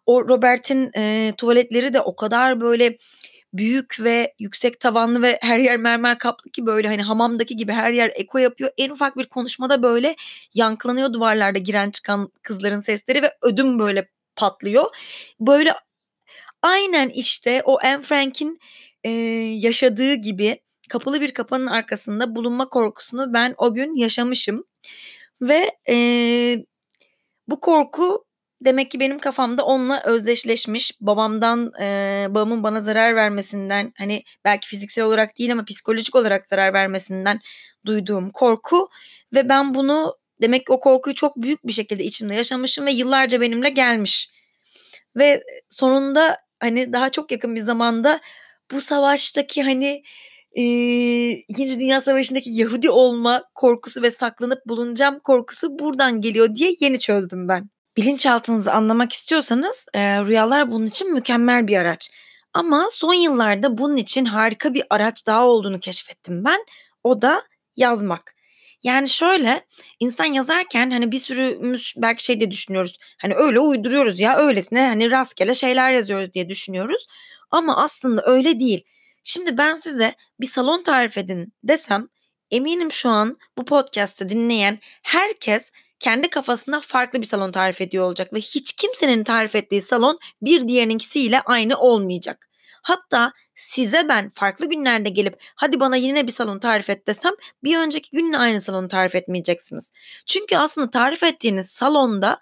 O 0.05 0.29
Robert'in 0.29 0.91
e, 0.97 1.33
tuvaletleri 1.37 1.93
de 1.93 2.01
o 2.01 2.15
kadar 2.15 2.61
böyle 2.61 2.97
büyük 3.53 3.99
ve 3.99 4.33
yüksek 4.39 4.79
tavanlı 4.79 5.21
ve 5.21 5.39
her 5.41 5.59
yer 5.59 5.77
mermer 5.77 6.19
kaplı 6.19 6.51
ki 6.51 6.65
böyle 6.65 6.87
hani 6.87 7.01
hamamdaki 7.01 7.55
gibi 7.55 7.71
her 7.71 7.91
yer 7.91 8.11
eko 8.15 8.37
yapıyor. 8.37 8.71
En 8.77 8.89
ufak 8.89 9.17
bir 9.17 9.25
konuşmada 9.25 9.83
böyle 9.83 10.15
yankılanıyor 10.53 11.13
duvarlarda 11.13 11.59
giren 11.59 11.91
çıkan 11.91 12.29
kızların 12.41 12.81
sesleri 12.81 13.21
ve 13.21 13.33
ödüm 13.41 13.79
böyle 13.79 14.09
patlıyor. 14.35 14.85
Böyle 15.39 15.73
aynen 16.61 17.09
işte 17.09 17.61
o 17.65 17.79
Anne 17.83 17.99
Frank'in 18.03 18.59
e, 19.03 19.09
yaşadığı 19.59 20.15
gibi 20.15 20.59
kapalı 20.89 21.21
bir 21.21 21.33
kapının 21.33 21.67
arkasında 21.67 22.35
bulunma 22.35 22.69
korkusunu 22.69 23.33
ben 23.33 23.55
o 23.57 23.73
gün 23.73 23.95
yaşamışım. 23.95 24.63
Ve 25.41 25.71
e, 25.89 25.95
bu 27.47 27.59
korku 27.59 28.25
demek 28.65 28.91
ki 28.91 28.99
benim 28.99 29.19
kafamda 29.19 29.65
onunla 29.65 30.03
özdeşleşmiş. 30.03 30.91
Babamdan, 31.01 31.71
e, 31.81 32.27
babamın 32.29 32.63
bana 32.63 32.79
zarar 32.79 33.15
vermesinden 33.15 33.93
hani 33.97 34.23
belki 34.45 34.67
fiziksel 34.67 35.03
olarak 35.03 35.37
değil 35.37 35.51
ama 35.51 35.65
psikolojik 35.65 36.15
olarak 36.15 36.47
zarar 36.49 36.73
vermesinden 36.73 37.39
duyduğum 37.85 38.31
korku 38.31 38.89
ve 39.33 39.49
ben 39.49 39.73
bunu 39.73 40.15
demek 40.41 40.65
ki 40.65 40.73
o 40.73 40.79
korkuyu 40.79 41.15
çok 41.15 41.37
büyük 41.37 41.67
bir 41.67 41.71
şekilde 41.73 42.03
içimde 42.03 42.35
yaşamışım 42.35 42.85
ve 42.85 42.91
yıllarca 42.91 43.41
benimle 43.41 43.69
gelmiş. 43.69 44.29
Ve 45.15 45.43
sonunda 45.69 46.37
hani 46.59 46.93
daha 46.93 47.09
çok 47.11 47.31
yakın 47.31 47.55
bir 47.55 47.61
zamanda 47.61 48.19
bu 48.71 48.81
savaştaki 48.81 49.63
hani 49.63 50.03
e, 50.53 50.63
İkinci 51.31 51.79
Dünya 51.79 52.01
Savaşı'ndaki 52.01 52.49
Yahudi 52.49 52.89
olma 52.89 53.43
korkusu 53.55 54.01
ve 54.01 54.11
saklanıp 54.11 54.59
bulunacağım 54.65 55.19
korkusu 55.19 55.79
buradan 55.79 56.21
geliyor 56.21 56.55
diye 56.55 56.73
yeni 56.79 56.99
çözdüm 56.99 57.47
ben. 57.47 57.72
Bilinçaltınızı 57.97 58.71
anlamak 58.71 59.13
istiyorsanız 59.13 59.85
e, 59.93 59.99
rüyalar 59.99 60.71
bunun 60.71 60.85
için 60.85 61.13
mükemmel 61.13 61.67
bir 61.67 61.77
araç. 61.77 62.09
Ama 62.53 62.87
son 62.91 63.13
yıllarda 63.13 63.77
bunun 63.77 63.97
için 63.97 64.25
harika 64.25 64.73
bir 64.73 64.83
araç 64.89 65.27
daha 65.27 65.45
olduğunu 65.47 65.79
keşfettim 65.79 66.45
ben. 66.45 66.65
O 67.03 67.21
da 67.21 67.43
yazmak. 67.75 68.35
Yani 68.83 69.09
şöyle 69.09 69.65
insan 69.99 70.25
yazarken 70.25 70.91
hani 70.91 71.11
bir 71.11 71.19
sürümüz 71.19 71.93
belki 71.97 72.23
şey 72.23 72.39
de 72.39 72.51
düşünüyoruz. 72.51 72.97
Hani 73.21 73.35
öyle 73.35 73.59
uyduruyoruz 73.59 74.19
ya 74.19 74.37
öylesine 74.37 74.87
hani 74.87 75.11
rastgele 75.11 75.53
şeyler 75.53 75.91
yazıyoruz 75.91 76.33
diye 76.33 76.49
düşünüyoruz. 76.49 77.07
Ama 77.51 77.83
aslında 77.83 78.23
öyle 78.25 78.59
değil. 78.59 78.83
Şimdi 79.23 79.57
ben 79.57 79.75
size 79.75 80.15
bir 80.39 80.47
salon 80.47 80.83
tarif 80.83 81.17
edin 81.17 81.53
desem 81.63 82.07
eminim 82.51 82.91
şu 82.91 83.09
an 83.09 83.37
bu 83.57 83.65
podcast'ı 83.65 84.29
dinleyen 84.29 84.79
herkes 85.03 85.71
kendi 86.03 86.29
kafasında 86.29 86.81
farklı 86.81 87.21
bir 87.21 87.25
salon 87.25 87.51
tarif 87.51 87.81
ediyor 87.81 88.05
olacak 88.05 88.33
ve 88.33 88.39
hiç 88.39 88.73
kimsenin 88.73 89.23
tarif 89.23 89.55
ettiği 89.55 89.81
salon 89.81 90.19
bir 90.41 90.67
diğerininkisiyle 90.67 91.41
aynı 91.41 91.77
olmayacak. 91.77 92.49
Hatta 92.81 93.33
size 93.55 94.07
ben 94.09 94.29
farklı 94.29 94.69
günlerde 94.69 95.09
gelip 95.09 95.35
hadi 95.55 95.79
bana 95.79 95.95
yine 95.95 96.27
bir 96.27 96.31
salon 96.31 96.59
tarif 96.59 96.89
et 96.89 97.07
desem 97.07 97.33
bir 97.63 97.77
önceki 97.77 98.09
günle 98.11 98.37
aynı 98.37 98.61
salonu 98.61 98.87
tarif 98.87 99.15
etmeyeceksiniz. 99.15 99.91
Çünkü 100.25 100.57
aslında 100.57 100.89
tarif 100.89 101.23
ettiğiniz 101.23 101.69
salonda 101.69 102.41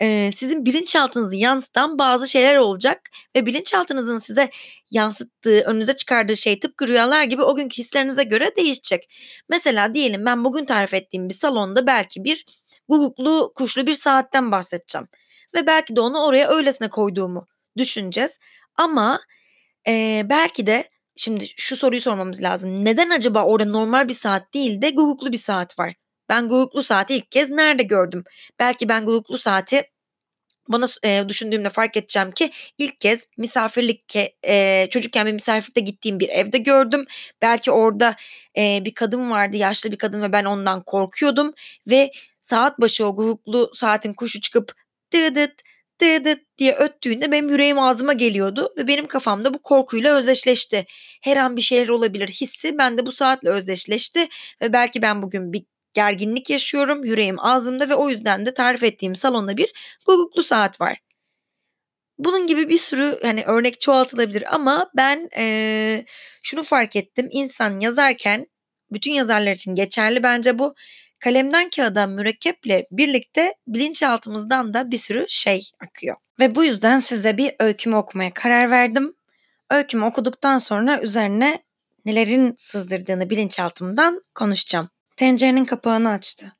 e, 0.00 0.32
sizin 0.32 0.64
bilinçaltınızı 0.64 1.36
yansıtan 1.36 1.98
bazı 1.98 2.28
şeyler 2.28 2.56
olacak 2.56 3.10
ve 3.36 3.46
bilinçaltınızın 3.46 4.18
size 4.18 4.50
yansıttığı, 4.92 5.60
önünüze 5.60 5.96
çıkardığı 5.96 6.36
şey 6.36 6.60
tıpkı 6.60 6.88
rüyalar 6.88 7.24
gibi 7.24 7.42
o 7.42 7.54
günkü 7.54 7.78
hislerinize 7.78 8.24
göre 8.24 8.56
değişecek. 8.56 9.08
Mesela 9.48 9.94
diyelim 9.94 10.26
ben 10.26 10.44
bugün 10.44 10.64
tarif 10.64 10.94
ettiğim 10.94 11.28
bir 11.28 11.34
salonda 11.34 11.86
belki 11.86 12.24
bir 12.24 12.44
guguklu 12.88 13.52
kuşlu 13.54 13.86
bir 13.86 13.94
saatten 13.94 14.52
bahsedeceğim. 14.52 15.08
Ve 15.54 15.66
belki 15.66 15.96
de 15.96 16.00
onu 16.00 16.24
oraya 16.24 16.48
öylesine 16.48 16.90
koyduğumu 16.90 17.46
düşüneceğiz. 17.76 18.38
Ama 18.76 19.20
e, 19.88 20.22
belki 20.24 20.66
de 20.66 20.90
şimdi 21.16 21.46
şu 21.56 21.76
soruyu 21.76 22.00
sormamız 22.00 22.42
lazım. 22.42 22.84
Neden 22.84 23.10
acaba 23.10 23.44
orada 23.44 23.70
normal 23.70 24.08
bir 24.08 24.14
saat 24.14 24.54
değil 24.54 24.82
de 24.82 24.90
guguklu 24.90 25.32
bir 25.32 25.38
saat 25.38 25.78
var? 25.78 25.94
Ben 26.28 26.48
guguklu 26.48 26.82
saati 26.82 27.14
ilk 27.14 27.30
kez 27.30 27.50
nerede 27.50 27.82
gördüm? 27.82 28.24
Belki 28.58 28.88
ben 28.88 29.04
guguklu 29.04 29.38
saati 29.38 29.84
bana 30.68 30.86
e, 31.04 31.24
düşündüğümde 31.28 31.70
fark 31.70 31.96
edeceğim 31.96 32.30
ki 32.30 32.50
ilk 32.78 33.00
kez 33.00 33.26
misafirlik 33.36 34.16
e, 34.46 34.88
çocukken 34.90 35.26
bir 35.26 35.32
misafirlikte 35.32 35.80
gittiğim 35.80 36.20
bir 36.20 36.28
evde 36.28 36.58
gördüm. 36.58 37.06
Belki 37.42 37.70
orada 37.70 38.16
e, 38.58 38.84
bir 38.84 38.94
kadın 38.94 39.30
vardı 39.30 39.56
yaşlı 39.56 39.92
bir 39.92 39.98
kadın 39.98 40.22
ve 40.22 40.32
ben 40.32 40.44
ondan 40.44 40.82
korkuyordum 40.82 41.52
ve 41.88 42.12
saat 42.40 42.80
başı 42.80 43.06
o 43.06 43.16
guguklu 43.16 43.70
saatin 43.74 44.12
kuşu 44.12 44.40
çıkıp 44.40 44.74
dıdıt 45.12 45.62
dıdıt 46.00 46.58
diye 46.58 46.74
öttüğünde 46.74 47.32
benim 47.32 47.48
yüreğim 47.48 47.78
ağzıma 47.78 48.12
geliyordu 48.12 48.74
ve 48.76 48.86
benim 48.88 49.06
kafamda 49.06 49.54
bu 49.54 49.62
korkuyla 49.62 50.14
özdeşleşti. 50.16 50.86
Her 51.20 51.36
an 51.36 51.56
bir 51.56 51.62
şeyler 51.62 51.88
olabilir 51.88 52.28
hissi 52.28 52.78
bende 52.78 53.06
bu 53.06 53.12
saatle 53.12 53.50
özdeşleşti 53.50 54.28
ve 54.62 54.72
belki 54.72 55.02
ben 55.02 55.22
bugün 55.22 55.52
bir 55.52 55.64
gerginlik 55.94 56.50
yaşıyorum. 56.50 57.04
Yüreğim 57.04 57.40
ağzımda 57.40 57.88
ve 57.88 57.94
o 57.94 58.08
yüzden 58.08 58.46
de 58.46 58.54
tarif 58.54 58.82
ettiğim 58.82 59.16
salonda 59.16 59.56
bir 59.56 59.72
guguklu 60.06 60.42
saat 60.42 60.80
var. 60.80 60.98
Bunun 62.18 62.46
gibi 62.46 62.68
bir 62.68 62.78
sürü 62.78 63.18
hani 63.22 63.44
örnek 63.44 63.80
çoğaltılabilir 63.80 64.54
ama 64.54 64.90
ben 64.96 65.28
ee, 65.36 66.04
şunu 66.42 66.62
fark 66.62 66.96
ettim. 66.96 67.28
İnsan 67.30 67.80
yazarken 67.80 68.46
bütün 68.92 69.12
yazarlar 69.12 69.52
için 69.52 69.74
geçerli 69.74 70.22
bence 70.22 70.58
bu. 70.58 70.74
Kalemden 71.18 71.70
kağıda 71.70 72.06
mürekkeple 72.06 72.86
birlikte 72.90 73.54
bilinçaltımızdan 73.66 74.74
da 74.74 74.90
bir 74.90 74.98
sürü 74.98 75.26
şey 75.28 75.70
akıyor. 75.80 76.16
Ve 76.40 76.54
bu 76.54 76.64
yüzden 76.64 76.98
size 76.98 77.36
bir 77.36 77.54
öykümü 77.58 77.96
okumaya 77.96 78.34
karar 78.34 78.70
verdim. 78.70 79.14
Öykümü 79.70 80.04
okuduktan 80.04 80.58
sonra 80.58 81.00
üzerine 81.00 81.62
nelerin 82.04 82.54
sızdırdığını 82.58 83.30
bilinçaltımdan 83.30 84.22
konuşacağım. 84.34 84.88
Tencerenin 85.16 85.64
kapağını 85.64 86.10
açtı. 86.10 86.56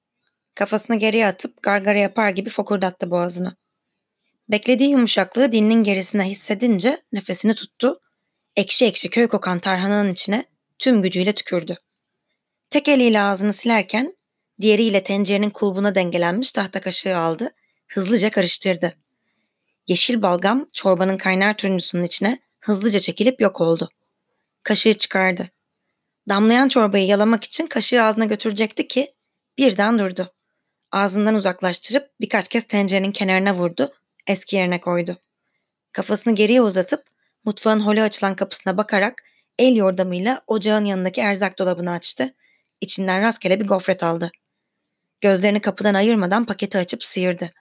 Kafasını 0.54 0.96
geriye 0.98 1.26
atıp 1.26 1.62
gargara 1.62 1.98
yapar 1.98 2.30
gibi 2.30 2.50
fokurdattı 2.50 3.10
boğazını. 3.10 3.56
Beklediği 4.48 4.90
yumuşaklığı 4.90 5.52
dilinin 5.52 5.82
gerisine 5.82 6.24
hissedince 6.24 7.02
nefesini 7.12 7.54
tuttu. 7.54 8.00
Ekşi 8.56 8.86
ekşi 8.86 9.10
köy 9.10 9.28
kokan 9.28 9.58
tarhananın 9.58 10.12
içine 10.12 10.44
tüm 10.78 11.02
gücüyle 11.02 11.32
tükürdü. 11.32 11.76
Tek 12.70 12.88
eliyle 12.88 13.20
ağzını 13.20 13.52
silerken 13.52 14.12
diğeriyle 14.60 15.02
tencerenin 15.02 15.50
kulbuna 15.50 15.94
dengelenmiş 15.94 16.50
tahta 16.50 16.80
kaşığı 16.80 17.16
aldı. 17.16 17.52
Hızlıca 17.88 18.30
karıştırdı. 18.30 18.94
Yeşil 19.86 20.22
balgam 20.22 20.68
çorbanın 20.72 21.16
kaynar 21.16 21.56
turuncusunun 21.56 22.04
içine 22.04 22.38
hızlıca 22.60 23.00
çekilip 23.00 23.40
yok 23.40 23.60
oldu. 23.60 23.88
Kaşığı 24.62 24.94
çıkardı. 24.94 25.48
Damlayan 26.28 26.68
çorbayı 26.68 27.06
yalamak 27.06 27.44
için 27.44 27.66
kaşığı 27.66 28.02
ağzına 28.02 28.24
götürecekti 28.24 28.88
ki 28.88 29.08
birden 29.58 29.98
durdu. 29.98 30.34
Ağzından 30.92 31.34
uzaklaştırıp 31.34 32.10
birkaç 32.20 32.48
kez 32.48 32.64
tencerenin 32.64 33.12
kenarına 33.12 33.54
vurdu, 33.54 33.92
eski 34.26 34.56
yerine 34.56 34.80
koydu. 34.80 35.18
Kafasını 35.92 36.34
geriye 36.34 36.62
uzatıp 36.62 37.04
mutfağın 37.44 37.80
hole 37.80 38.02
açılan 38.02 38.36
kapısına 38.36 38.76
bakarak 38.76 39.22
el 39.58 39.76
yordamıyla 39.76 40.42
ocağın 40.46 40.84
yanındaki 40.84 41.20
erzak 41.20 41.58
dolabını 41.58 41.90
açtı. 41.90 42.34
İçinden 42.80 43.22
rastgele 43.22 43.60
bir 43.60 43.68
gofret 43.68 44.02
aldı. 44.02 44.30
Gözlerini 45.20 45.60
kapıdan 45.60 45.94
ayırmadan 45.94 46.44
paketi 46.44 46.78
açıp 46.78 47.04
sıyırdı. 47.04 47.52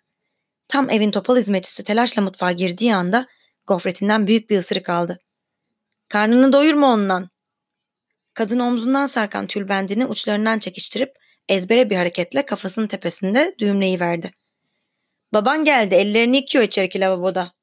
Tam 0.68 0.89
evin 0.89 1.12
topal 1.12 1.38
hizmetçisi 1.38 1.84
telaşla 1.84 2.22
mutfağa 2.22 2.51
girdiği 2.51 2.96
anda 2.96 3.27
gofretinden 3.68 4.27
büyük 4.27 4.50
bir 4.50 4.60
ısırık 4.60 4.89
aldı. 4.89 5.20
Karnını 6.10 6.53
doyurma 6.53 6.94
ondan. 6.94 7.30
Kadın 8.34 8.60
omzundan 8.60 9.06
sarkan 9.06 9.48
tülbendini 9.48 10.06
uçlarından 10.06 10.60
çekiştirip 10.60 11.16
ezbere 11.50 11.90
bir 11.90 11.96
hareketle 11.96 12.46
kafasının 12.46 12.88
tepesinde 12.88 13.56
düğümleyiverdi. 13.60 14.32
Baban 15.34 15.66
geldi 15.66 15.96
ellerini 15.96 16.38
yıkıyor 16.38 16.64
içeriki 16.64 17.00
lavaboda. 17.00 17.54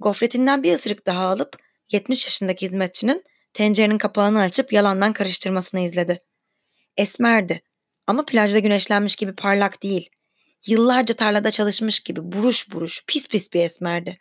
Gofretinden 0.00 0.62
bir 0.62 0.74
ısırık 0.74 1.06
daha 1.06 1.24
alıp 1.24 1.56
70 1.92 2.24
yaşındaki 2.24 2.66
hizmetçinin 2.66 3.24
tencerenin 3.54 3.98
kapağını 3.98 4.40
açıp 4.40 4.72
yalandan 4.72 5.12
karıştırmasını 5.12 5.80
izledi. 5.80 6.18
Esmerdi 6.96 7.62
ama 8.06 8.24
plajda 8.24 8.58
güneşlenmiş 8.58 9.16
gibi 9.16 9.34
parlak 9.34 9.82
değil. 9.82 10.10
Yıllarca 10.66 11.14
tarlada 11.14 11.50
çalışmış 11.50 12.00
gibi 12.00 12.20
buruş 12.32 12.72
buruş 12.72 13.04
pis 13.06 13.28
pis 13.28 13.52
bir 13.52 13.60
esmerdi. 13.60 14.18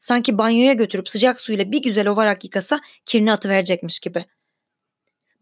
Sanki 0.00 0.38
banyoya 0.38 0.72
götürüp 0.72 1.08
sıcak 1.08 1.40
suyla 1.40 1.72
bir 1.72 1.82
güzel 1.82 2.06
ovarak 2.08 2.44
yıkasa 2.44 2.80
kirini 3.06 3.32
atıverecekmiş 3.32 4.00
gibi. 4.00 4.24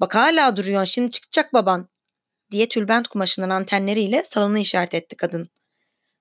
Bak 0.00 0.14
hala 0.14 0.56
duruyor 0.56 0.86
şimdi 0.86 1.10
çıkacak 1.10 1.52
baban 1.52 1.88
diye 2.50 2.68
tülbent 2.68 3.08
kumaşının 3.08 3.50
antenleriyle 3.50 4.24
salonu 4.24 4.58
işaret 4.58 4.94
etti 4.94 5.16
kadın. 5.16 5.48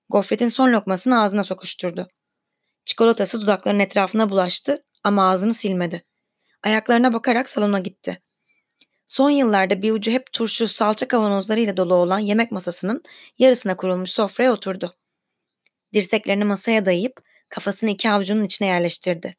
Gofretin 0.08 0.48
son 0.48 0.72
lokmasını 0.72 1.22
ağzına 1.22 1.44
sokuşturdu. 1.44 2.08
Çikolatası 2.84 3.40
dudaklarının 3.42 3.80
etrafına 3.80 4.30
bulaştı 4.30 4.84
ama 5.04 5.30
ağzını 5.30 5.54
silmedi. 5.54 6.04
Ayaklarına 6.62 7.12
bakarak 7.12 7.48
salona 7.48 7.78
gitti. 7.78 8.22
Son 9.08 9.30
yıllarda 9.30 9.82
bir 9.82 9.92
ucu 9.92 10.10
hep 10.10 10.32
turşu, 10.32 10.68
salça 10.68 11.08
kavanozlarıyla 11.08 11.76
dolu 11.76 11.94
olan 11.94 12.18
yemek 12.18 12.52
masasının 12.52 13.02
yarısına 13.38 13.76
kurulmuş 13.76 14.10
sofraya 14.10 14.52
oturdu. 14.52 14.96
Dirseklerini 15.94 16.44
masaya 16.44 16.86
dayayıp 16.86 17.22
kafasını 17.48 17.90
iki 17.90 18.10
avucunun 18.10 18.44
içine 18.44 18.68
yerleştirdi. 18.68 19.36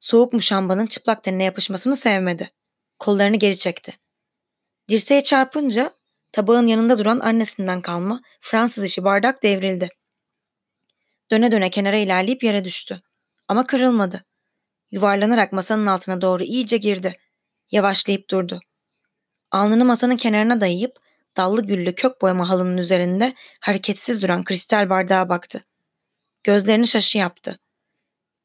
Soğuk 0.00 0.32
muşambanın 0.32 0.86
çıplak 0.86 1.24
tenine 1.24 1.44
yapışmasını 1.44 1.96
sevmedi. 1.96 2.50
Kollarını 3.00 3.36
geri 3.36 3.58
çekti. 3.58 3.98
Dirseğe 4.88 5.22
çarpınca 5.22 5.90
tabağın 6.32 6.66
yanında 6.66 6.98
duran 6.98 7.20
annesinden 7.20 7.82
kalma 7.82 8.20
Fransız 8.40 8.84
işi 8.84 9.04
bardak 9.04 9.42
devrildi. 9.42 9.88
Döne 11.30 11.52
döne 11.52 11.70
kenara 11.70 11.96
ilerleyip 11.96 12.44
yere 12.44 12.64
düştü. 12.64 13.02
Ama 13.48 13.66
kırılmadı. 13.66 14.24
Yuvarlanarak 14.90 15.52
masanın 15.52 15.86
altına 15.86 16.20
doğru 16.20 16.42
iyice 16.42 16.76
girdi. 16.76 17.16
Yavaşlayıp 17.70 18.30
durdu. 18.30 18.60
Alnını 19.50 19.84
masanın 19.84 20.16
kenarına 20.16 20.60
dayayıp 20.60 20.96
dallı 21.36 21.66
güllü 21.66 21.94
kök 21.94 22.22
boyama 22.22 22.48
halının 22.48 22.76
üzerinde 22.76 23.34
hareketsiz 23.60 24.22
duran 24.22 24.44
kristal 24.44 24.90
bardağa 24.90 25.28
baktı. 25.28 25.64
Gözlerini 26.44 26.86
şaşı 26.86 27.18
yaptı. 27.18 27.58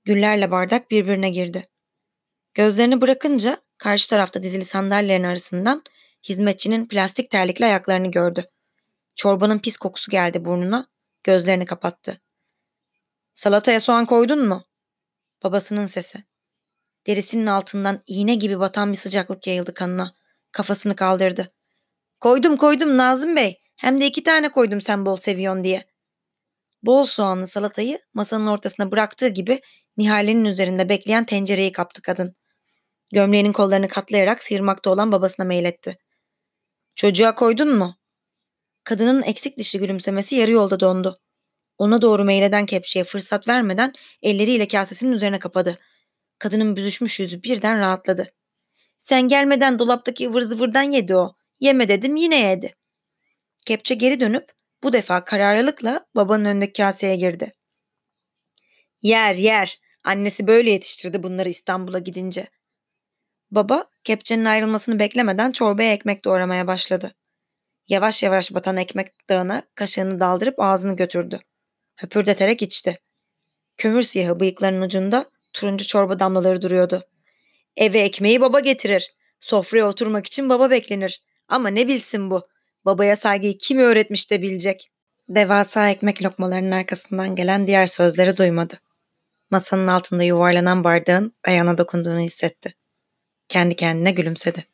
Güllerle 0.03 0.51
bardak 0.51 0.91
birbirine 0.91 1.29
girdi. 1.29 1.63
Gözlerini 2.53 3.01
bırakınca 3.01 3.64
karşı 3.77 4.09
tarafta 4.09 4.43
dizili 4.43 4.65
sandalyelerin 4.65 5.23
arasından 5.23 5.81
hizmetçinin 6.29 6.87
plastik 6.87 7.31
terlikli 7.31 7.65
ayaklarını 7.65 8.11
gördü. 8.11 8.45
Çorbanın 9.15 9.59
pis 9.59 9.77
kokusu 9.77 10.11
geldi 10.11 10.45
burnuna, 10.45 10.87
gözlerini 11.23 11.65
kapattı. 11.65 12.21
Salataya 13.33 13.79
soğan 13.79 14.05
koydun 14.05 14.47
mu? 14.47 14.65
Babasının 15.43 15.87
sesi. 15.87 16.23
Derisinin 17.07 17.45
altından 17.45 18.03
iğne 18.07 18.35
gibi 18.35 18.59
batan 18.59 18.91
bir 18.91 18.97
sıcaklık 18.97 19.47
yayıldı 19.47 19.73
kanına. 19.73 20.15
Kafasını 20.51 20.95
kaldırdı. 20.95 21.51
Koydum 22.19 22.57
koydum 22.57 22.97
Nazım 22.97 23.35
Bey. 23.35 23.57
Hem 23.77 24.01
de 24.01 24.07
iki 24.07 24.23
tane 24.23 24.51
koydum 24.51 24.81
sen 24.81 25.05
bol 25.05 25.17
seviyorsun 25.17 25.63
diye. 25.63 25.85
Bol 26.83 27.05
soğanlı 27.05 27.47
salatayı 27.47 27.99
masanın 28.13 28.47
ortasına 28.47 28.91
bıraktığı 28.91 29.27
gibi 29.27 29.61
Nihale'nin 29.97 30.45
üzerinde 30.45 30.89
bekleyen 30.89 31.25
tencereyi 31.25 31.71
kaptı 31.71 32.01
kadın. 32.01 32.35
Gömleğinin 33.13 33.53
kollarını 33.53 33.87
katlayarak 33.87 34.43
sıyırmakta 34.43 34.89
olan 34.89 35.11
babasına 35.11 35.45
meyletti. 35.45 35.97
Çocuğa 36.95 37.35
koydun 37.35 37.75
mu? 37.77 37.95
Kadının 38.83 39.23
eksik 39.23 39.57
dişli 39.57 39.79
gülümsemesi 39.79 40.35
yarı 40.35 40.51
yolda 40.51 40.79
dondu. 40.79 41.17
Ona 41.77 42.01
doğru 42.01 42.23
meyleden 42.23 42.65
kepçeye 42.65 43.05
fırsat 43.05 43.47
vermeden 43.47 43.93
elleriyle 44.21 44.67
kasesinin 44.67 45.11
üzerine 45.11 45.39
kapadı. 45.39 45.79
Kadının 46.39 46.75
büzüşmüş 46.75 47.19
yüzü 47.19 47.43
birden 47.43 47.79
rahatladı. 47.79 48.27
Sen 48.99 49.27
gelmeden 49.27 49.79
dolaptaki 49.79 50.29
ıvır 50.29 50.41
zıvırdan 50.41 50.91
yedi 50.91 51.15
o. 51.15 51.35
Yeme 51.59 51.87
dedim 51.87 52.15
yine 52.15 52.49
yedi. 52.49 52.75
Kepçe 53.65 53.95
geri 53.95 54.19
dönüp 54.19 54.51
bu 54.83 54.93
defa 54.93 55.25
kararlılıkla 55.25 56.05
babanın 56.15 56.45
önündeki 56.45 56.81
kaseye 56.81 57.15
girdi. 57.15 57.53
Yer 59.01 59.35
yer. 59.35 59.79
Annesi 60.03 60.47
böyle 60.47 60.71
yetiştirdi 60.71 61.23
bunları 61.23 61.49
İstanbul'a 61.49 61.99
gidince. 61.99 62.47
Baba 63.51 63.85
kepçenin 64.03 64.45
ayrılmasını 64.45 64.99
beklemeden 64.99 65.51
çorbaya 65.51 65.93
ekmek 65.93 66.25
doğramaya 66.25 66.67
başladı. 66.67 67.11
Yavaş 67.87 68.23
yavaş 68.23 68.53
batan 68.53 68.77
ekmek 68.77 69.29
dağına 69.29 69.63
kaşığını 69.75 70.19
daldırıp 70.19 70.59
ağzını 70.59 70.95
götürdü. 70.95 71.39
Höpürdeterek 71.95 72.61
içti. 72.61 72.99
Kömür 73.77 74.01
siyahı 74.01 74.39
bıyıklarının 74.39 74.81
ucunda 74.81 75.25
turuncu 75.53 75.87
çorba 75.87 76.19
damlaları 76.19 76.61
duruyordu. 76.61 77.01
Eve 77.77 77.99
ekmeği 77.99 78.41
baba 78.41 78.59
getirir. 78.59 79.13
Sofraya 79.39 79.87
oturmak 79.87 80.25
için 80.27 80.49
baba 80.49 80.69
beklenir. 80.69 81.23
Ama 81.47 81.69
ne 81.69 81.87
bilsin 81.87 82.29
bu? 82.31 82.43
Babaya 82.85 83.15
saygıyı 83.15 83.57
kim 83.57 83.77
öğretmiş 83.77 84.31
de 84.31 84.41
bilecek. 84.41 84.91
Devasa 85.29 85.89
ekmek 85.89 86.23
lokmalarının 86.23 86.71
arkasından 86.71 87.35
gelen 87.35 87.67
diğer 87.67 87.85
sözleri 87.85 88.37
duymadı. 88.37 88.79
Masanın 89.51 89.87
altında 89.87 90.23
yuvarlanan 90.23 90.83
bardağın 90.83 91.33
ayağına 91.43 91.77
dokunduğunu 91.77 92.19
hissetti. 92.19 92.73
Kendi 93.49 93.75
kendine 93.75 94.11
gülümsedi. 94.11 94.65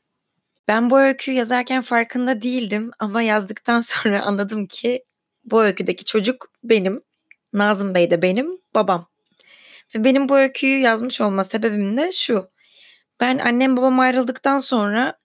Ben 0.68 0.90
bu 0.90 1.00
öyküyü 1.00 1.38
yazarken 1.38 1.82
farkında 1.82 2.42
değildim 2.42 2.92
ama 3.00 3.22
yazdıktan 3.22 3.82
sonra 3.82 4.22
anladım 4.22 4.68
ki 4.68 5.04
bu 5.44 5.64
öyküdeki 5.64 6.06
çocuk 6.06 6.52
benim, 6.64 7.02
Nazım 7.54 7.96
Bey 7.96 8.12
de 8.12 8.22
benim, 8.22 8.52
babam. 8.76 9.08
Ve 9.96 10.04
benim 10.04 10.30
bu 10.30 10.38
öyküyü 10.38 10.80
yazmış 10.80 11.22
olma 11.22 11.44
sebebim 11.44 11.98
de 11.98 12.12
şu. 12.12 12.50
Ben 13.20 13.38
annem 13.38 13.78
babam 13.78 14.00
ayrıldıktan 14.00 14.60
sonra 14.60 15.18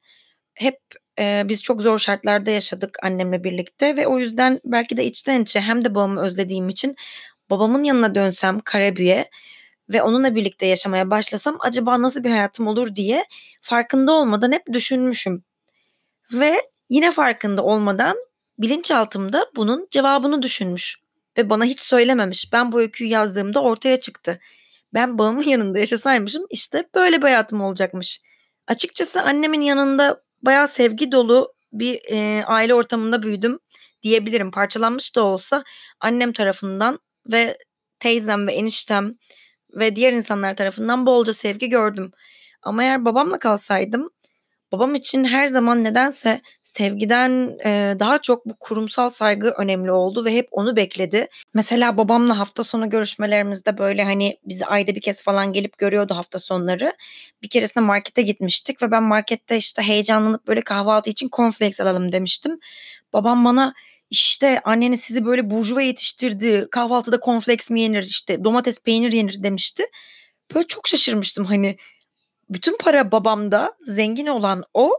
hep 0.54 0.78
e, 1.18 1.42
biz 1.48 1.62
çok 1.62 1.82
zor 1.82 1.98
şartlarda 1.98 2.50
yaşadık 2.50 2.98
annemle 3.02 3.44
birlikte 3.44 3.96
ve 3.96 4.06
o 4.06 4.18
yüzden 4.18 4.60
belki 4.64 4.96
de 4.96 5.04
içten 5.04 5.42
içe 5.42 5.60
hem 5.60 5.84
de 5.84 5.94
babamı 5.94 6.20
özlediğim 6.20 6.68
için 6.68 6.96
babamın 7.50 7.84
yanına 7.84 8.14
dönsem 8.14 8.60
Karabüye 8.60 9.30
ve 9.88 10.02
onunla 10.02 10.34
birlikte 10.34 10.66
yaşamaya 10.66 11.10
başlasam 11.10 11.56
acaba 11.60 12.02
nasıl 12.02 12.24
bir 12.24 12.30
hayatım 12.30 12.66
olur 12.66 12.96
diye 12.96 13.24
farkında 13.60 14.12
olmadan 14.12 14.52
hep 14.52 14.62
düşünmüşüm. 14.72 15.44
Ve 16.32 16.62
yine 16.88 17.12
farkında 17.12 17.62
olmadan 17.62 18.16
bilinçaltımda 18.58 19.46
bunun 19.56 19.88
cevabını 19.90 20.42
düşünmüş 20.42 20.96
ve 21.38 21.50
bana 21.50 21.64
hiç 21.64 21.80
söylememiş. 21.80 22.52
Ben 22.52 22.72
bu 22.72 22.80
öyküyü 22.80 23.10
yazdığımda 23.10 23.62
ortaya 23.62 24.00
çıktı. 24.00 24.40
Ben 24.94 25.18
babamın 25.18 25.42
yanında 25.46 25.78
yaşasaymışım 25.78 26.46
işte 26.50 26.84
böyle 26.94 27.18
bir 27.18 27.22
hayatım 27.22 27.60
olacakmış. 27.60 28.20
Açıkçası 28.66 29.22
annemin 29.22 29.60
yanında 29.60 30.22
bayağı 30.42 30.68
sevgi 30.68 31.12
dolu 31.12 31.54
bir 31.72 32.00
e, 32.10 32.44
aile 32.44 32.74
ortamında 32.74 33.22
büyüdüm 33.22 33.58
diyebilirim. 34.02 34.50
Parçalanmış 34.50 35.16
da 35.16 35.24
olsa 35.24 35.64
annem 36.00 36.32
tarafından 36.32 36.98
ve 37.32 37.58
teyzem 38.00 38.46
ve 38.46 38.52
eniştem 38.52 39.14
ve 39.74 39.96
diğer 39.96 40.12
insanlar 40.12 40.56
tarafından 40.56 41.06
bolca 41.06 41.32
sevgi 41.32 41.68
gördüm. 41.68 42.10
Ama 42.62 42.82
eğer 42.84 43.04
babamla 43.04 43.38
kalsaydım 43.38 44.10
babam 44.72 44.94
için 44.94 45.24
her 45.24 45.46
zaman 45.46 45.84
nedense 45.84 46.40
sevgiden, 46.64 47.56
eee, 47.64 48.00
daha 48.00 48.22
çok 48.22 48.46
bu 48.46 48.54
kurumsal 48.60 49.10
saygı 49.10 49.50
önemli 49.58 49.92
oldu 49.92 50.24
ve 50.24 50.34
hep 50.34 50.48
onu 50.52 50.76
bekledi. 50.76 51.28
Mesela 51.54 51.98
babamla 51.98 52.38
hafta 52.38 52.64
sonu 52.64 52.90
görüşmelerimizde, 52.90 53.78
böyle, 53.78 54.04
hani, 54.04 54.38
bizi 54.46 54.66
ayda 54.66 54.94
1 54.94 55.00
kez 55.00 55.22
falan 55.22 55.52
gelip 55.52 55.78
görüyordu 55.78 56.14
hafta 56.16 56.38
sonları. 56.38 56.92
Bir 57.42 57.48
keresinde 57.48 57.84
markete 57.84 58.22
gitmiştik 58.22 58.82
ve 58.82 58.90
ben 58.90 59.02
markette, 59.02 59.56
işte, 59.56 59.82
heyecanlanıp, 59.82 60.48
böyle, 60.48 60.60
kahvaltı 60.62 61.10
için 61.10 61.30
cornflakes 61.36 61.80
alalım 61.80 62.12
demiştim. 62.12 62.58
Babam 63.12 63.44
bana, 63.44 63.74
işte, 64.10 64.60
"Anneniz 64.64 65.00
sizi 65.00 65.24
böyle 65.26 65.50
burjuva 65.50 65.82
yetiştirdi, 65.82 66.68
kahvaltıda 66.70 67.20
cornflakes 67.24 67.70
mi 67.70 67.80
yenir, 67.80 68.02
işte, 68.02 68.44
domates, 68.44 68.80
peynir 68.80 69.12
yenir." 69.12 69.42
demişti. 69.42 69.84
Böyle, 70.54 70.66
çok 70.68 70.88
şaşırmıştım, 70.88 71.44
hani, 71.44 71.76
bütün 72.50 72.76
para 72.78 73.12
babamda, 73.12 73.74
zengin 73.80 74.26
olan 74.26 74.64
o 74.74 74.92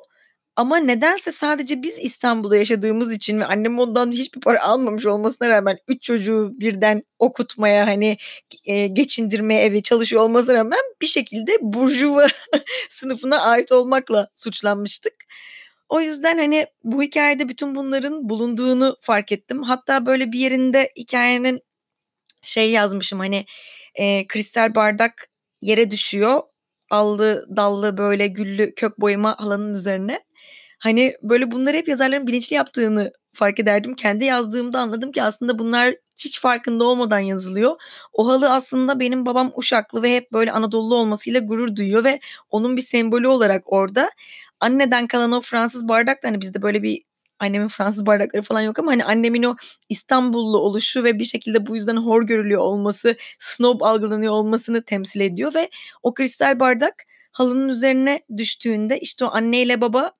ama 0.55 0.77
nedense 0.77 1.31
sadece 1.31 1.83
biz 1.83 1.99
İstanbul'da 1.99 2.57
yaşadığımız 2.57 3.11
için 3.13 3.39
ve 3.39 3.45
annem 3.45 3.79
ondan 3.79 4.11
hiçbir 4.11 4.41
para 4.41 4.63
almamış 4.63 5.05
olmasına 5.05 5.49
rağmen 5.49 5.77
3 5.87 6.03
çocuğu 6.03 6.51
birden 6.59 7.03
okutmaya, 7.19 7.87
hani, 7.87 8.17
eee, 8.65 8.87
geçindirmeye, 8.87 9.63
evi 9.65 9.83
çalışıyor 9.83 10.21
olmasına 10.23 10.55
rağmen 10.55 10.79
bir 11.01 11.07
şekilde 11.07 11.57
burjuva 11.61 12.27
sınıfına 12.89 13.41
ait 13.41 13.71
olmakla 13.71 14.29
suçlanmıştık. 14.35 15.13
O 15.89 16.01
yüzden, 16.01 16.37
hani, 16.37 16.65
bu 16.83 17.01
hikâyede 17.03 17.49
bütün 17.49 17.75
bunların 17.75 18.29
bulunduğunu 18.29 18.97
fark 19.01 19.31
ettim. 19.31 19.63
Hatta, 19.63 20.05
böyle, 20.05 20.31
bir 20.31 20.39
yerinde 20.39 20.91
hikâyenin 20.97 21.61
şey 22.43 22.71
yazmışım, 22.71 23.19
hani, 23.19 23.45
eee, 23.99 24.25
kristal 24.29 24.75
bardak 24.75 25.27
yere 25.61 25.91
düşüyor, 25.91 26.41
allı 26.91 27.47
dallı, 27.57 27.97
böyle, 27.99 28.27
güllü 28.27 28.75
kök 28.75 29.01
boyama 29.01 29.35
halının 29.39 29.73
üzerine. 29.73 30.21
Hani, 30.79 31.13
böyle, 31.23 31.51
bunları 31.51 31.77
hep 31.77 31.87
yazarların 31.89 32.27
bilinçli 32.27 32.55
yaptığını 32.55 33.11
fark 33.35 33.59
ederdim. 33.61 33.95
Kendi 33.95 34.25
yazdığımda 34.25 34.79
anladım 34.81 35.11
ki 35.13 35.23
aslında 35.23 35.59
bunlar 35.59 35.95
hiç 36.25 36.41
farkında 36.41 36.85
olmadan 36.85 37.19
yazılıyor. 37.19 37.77
O 38.13 38.27
halı 38.29 38.51
aslında 38.53 39.01
benim 39.01 39.25
babam 39.27 39.53
Uşaklı 39.57 40.03
ve 40.03 40.15
hep, 40.15 40.31
böyle, 40.33 40.51
Anadolulu 40.51 40.95
olmasıyla 40.95 41.39
gurur 41.41 41.75
duyuyor 41.75 42.03
ve 42.03 42.19
onun 42.51 42.77
bir 42.77 42.83
sembolü 42.83 43.27
olarak 43.29 43.73
orada. 43.73 44.11
Anneden 44.59 45.07
kalan 45.07 45.31
o 45.31 45.41
Fransız 45.41 45.87
bardak 45.87 46.23
da, 46.23 46.27
hani, 46.27 46.41
bizde 46.41 46.61
böyle 46.61 46.83
bir 46.83 47.01
annemin 47.39 47.67
Fransız 47.67 48.05
bardakları 48.05 48.41
falan 48.41 48.61
yok 48.61 48.79
ama, 48.79 48.91
hani, 48.91 49.05
annemin 49.05 49.43
o 49.43 49.55
İstanbullu 49.89 50.57
oluşu 50.57 51.03
ve 51.03 51.19
bir 51.19 51.25
şekilde 51.25 51.67
bu 51.67 51.75
yüzden 51.75 51.97
hor 51.97 52.23
görülüyor 52.23 52.61
olması, 52.61 53.15
snob 53.39 53.81
algılanıyor 53.81 54.33
olmasını 54.33 54.83
temsil 54.83 55.19
ediyor 55.21 55.53
ve 55.55 55.69
o 56.03 56.13
kristal 56.13 56.59
bardak 56.59 56.93
halının 57.31 57.69
üzerine 57.69 58.21
düştüğünde, 58.37 58.99
işte, 58.99 59.25
o 59.25 59.27
anneyle 59.31 59.81
baba 59.81 60.11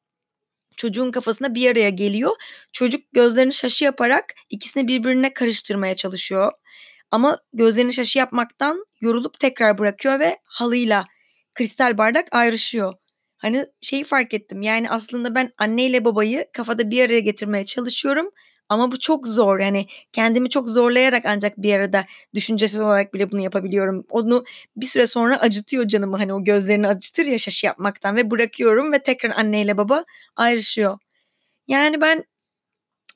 çocuğun 0.78 1.12
kafasında 1.12 1.56
bir 1.56 1.72
araya 1.72 1.90
geliyor. 1.90 2.32
Çocuk 2.74 3.02
gözlerini 3.14 3.54
şaşı 3.54 3.86
yaparak 3.86 4.26
ikisini 4.50 4.88
birbirine 4.88 5.34
karıştırmaya 5.34 5.96
çalışıyor 5.96 6.52
ama 7.12 7.38
gözlerini 7.54 7.94
şaşı 7.94 8.20
yapmaktan 8.20 8.86
yorulup 9.02 9.40
tekrar 9.40 9.78
bırakıyor 9.78 10.20
ve 10.20 10.38
halıyla 10.46 11.06
kristal 11.56 11.98
bardak 11.98 12.28
ayrışıyor. 12.32 12.94
Hani, 13.38 13.66
şeyi 13.82 14.04
fark 14.04 14.34
ettim, 14.34 14.62
yani, 14.62 14.90
aslında 14.90 15.36
ben 15.36 15.52
anneyle 15.58 16.06
babayı 16.06 16.46
kafada 16.54 16.90
bir 16.92 17.06
araya 17.06 17.20
getirmeye 17.20 17.66
çalışıyorum 17.66 18.30
ama 18.70 18.92
bu 18.92 19.00
çok 19.00 19.28
zor. 19.28 19.60
Yani, 19.60 19.86
kendimi 20.14 20.50
çok 20.50 20.70
zorlayarak 20.70 21.26
ancak 21.26 21.58
bir 21.58 21.74
arada 21.74 22.06
düşüncesel 22.36 22.82
olarak 22.82 23.14
bile 23.14 23.32
bunu 23.32 23.42
yapabiliyorum. 23.42 24.06
Onu 24.10 24.44
bir 24.78 24.86
süre 24.86 25.08
sonra 25.08 25.40
acıtıyor 25.40 25.88
canımı, 25.88 26.18
hani, 26.18 26.34
o 26.34 26.44
gözlerini 26.44 26.88
acıtır 26.88 27.26
ya 27.26 27.38
şaşı 27.38 27.66
yapmaktan 27.66 28.16
ve 28.16 28.32
bırakıyorum 28.32 28.92
ve 28.94 29.00
tekrar 29.04 29.32
anneyle 29.38 29.78
baba 29.78 30.06
ayrışıyor. 30.36 30.98
Yani, 31.70 32.02
ben, 32.02 32.26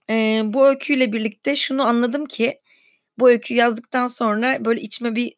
eee, 0.10 0.42
bu 0.46 0.68
öyküyle 0.70 1.14
birlikte 1.14 1.56
şunu 1.58 1.84
anladım 1.84 2.26
ki 2.28 2.60
bu 3.20 3.30
öyküyü 3.30 3.60
yazdıktan 3.60 4.08
sonra, 4.08 4.66
böyle, 4.66 4.82
içime 4.82 5.16
bir 5.16 5.34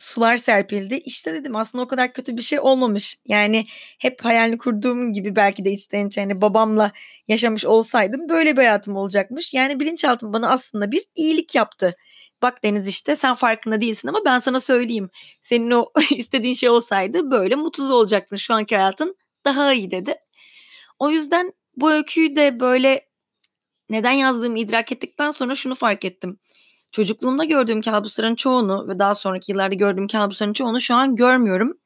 sular 0.00 0.38
serpildi. 0.38 0.94
İşte, 1.04 1.34
dedim 1.34 1.56
aslında 1.56 1.84
o 1.84 1.88
kadar 1.88 2.12
kötü 2.14 2.38
bir 2.38 2.42
şey 2.42 2.60
olmamış. 2.60 3.18
Yani, 3.26 3.66
hep 4.00 4.24
hayalini 4.24 4.58
kurduğum 4.58 5.12
gibi 5.14 5.36
belki 5.36 5.66
de 5.66 5.72
içten 5.72 6.08
içe, 6.08 6.20
hani, 6.22 6.40
babamla 6.42 6.92
yaşamış 7.28 7.64
olsaydım 7.66 8.28
böyle 8.28 8.52
bir 8.52 8.62
hayatım 8.62 8.96
olacakmış. 8.96 9.54
Yani, 9.54 9.80
bilinçaltım 9.80 10.32
bana 10.32 10.50
aslında 10.50 10.92
bir 10.92 11.04
iyilik 11.16 11.54
yaptı. 11.54 11.94
"Bak 12.42 12.64
Deniz, 12.64 12.88
işte, 12.88 13.16
sen 13.16 13.34
farkında 13.34 13.80
değilsin 13.80 14.08
ama 14.08 14.20
ben 14.26 14.38
sana 14.38 14.60
söyleyeyim. 14.60 15.10
Senin 15.42 15.70
o 15.70 15.86
istediğin 16.16 16.54
şey 16.54 16.68
olsaydı 16.70 17.30
böyle 17.30 17.54
mutsuz 17.56 17.90
olacaktın. 17.90 18.36
Şu 18.36 18.54
anki 18.54 18.76
hayatın 18.76 19.16
daha 19.44 19.74
iyi." 19.74 19.90
dedi. 19.90 20.14
O 20.98 21.10
yüzden 21.10 21.52
bu 21.76 21.92
öyküyü 21.92 22.36
de, 22.36 22.60
böyle, 22.60 23.02
neden 23.90 24.12
yazdığımı 24.12 24.58
idrak 24.58 24.92
ettikten 24.92 25.30
sonra 25.32 25.56
şunu 25.56 25.76
fark 25.76 26.04
ettim. 26.06 26.38
Çocukluğumda 26.92 27.44
gördüğüm 27.44 27.82
kabusların 27.82 28.34
çoğunu 28.34 28.88
ve 28.88 28.98
daha 28.98 29.14
sonraki 29.14 29.52
yıllarda 29.52 29.74
gördüğüm 29.74 30.08
kabusların 30.08 30.52
çoğunu 30.52 30.80
şu 30.80 30.94
an 30.94 31.16
görmüyorum. 31.16 31.78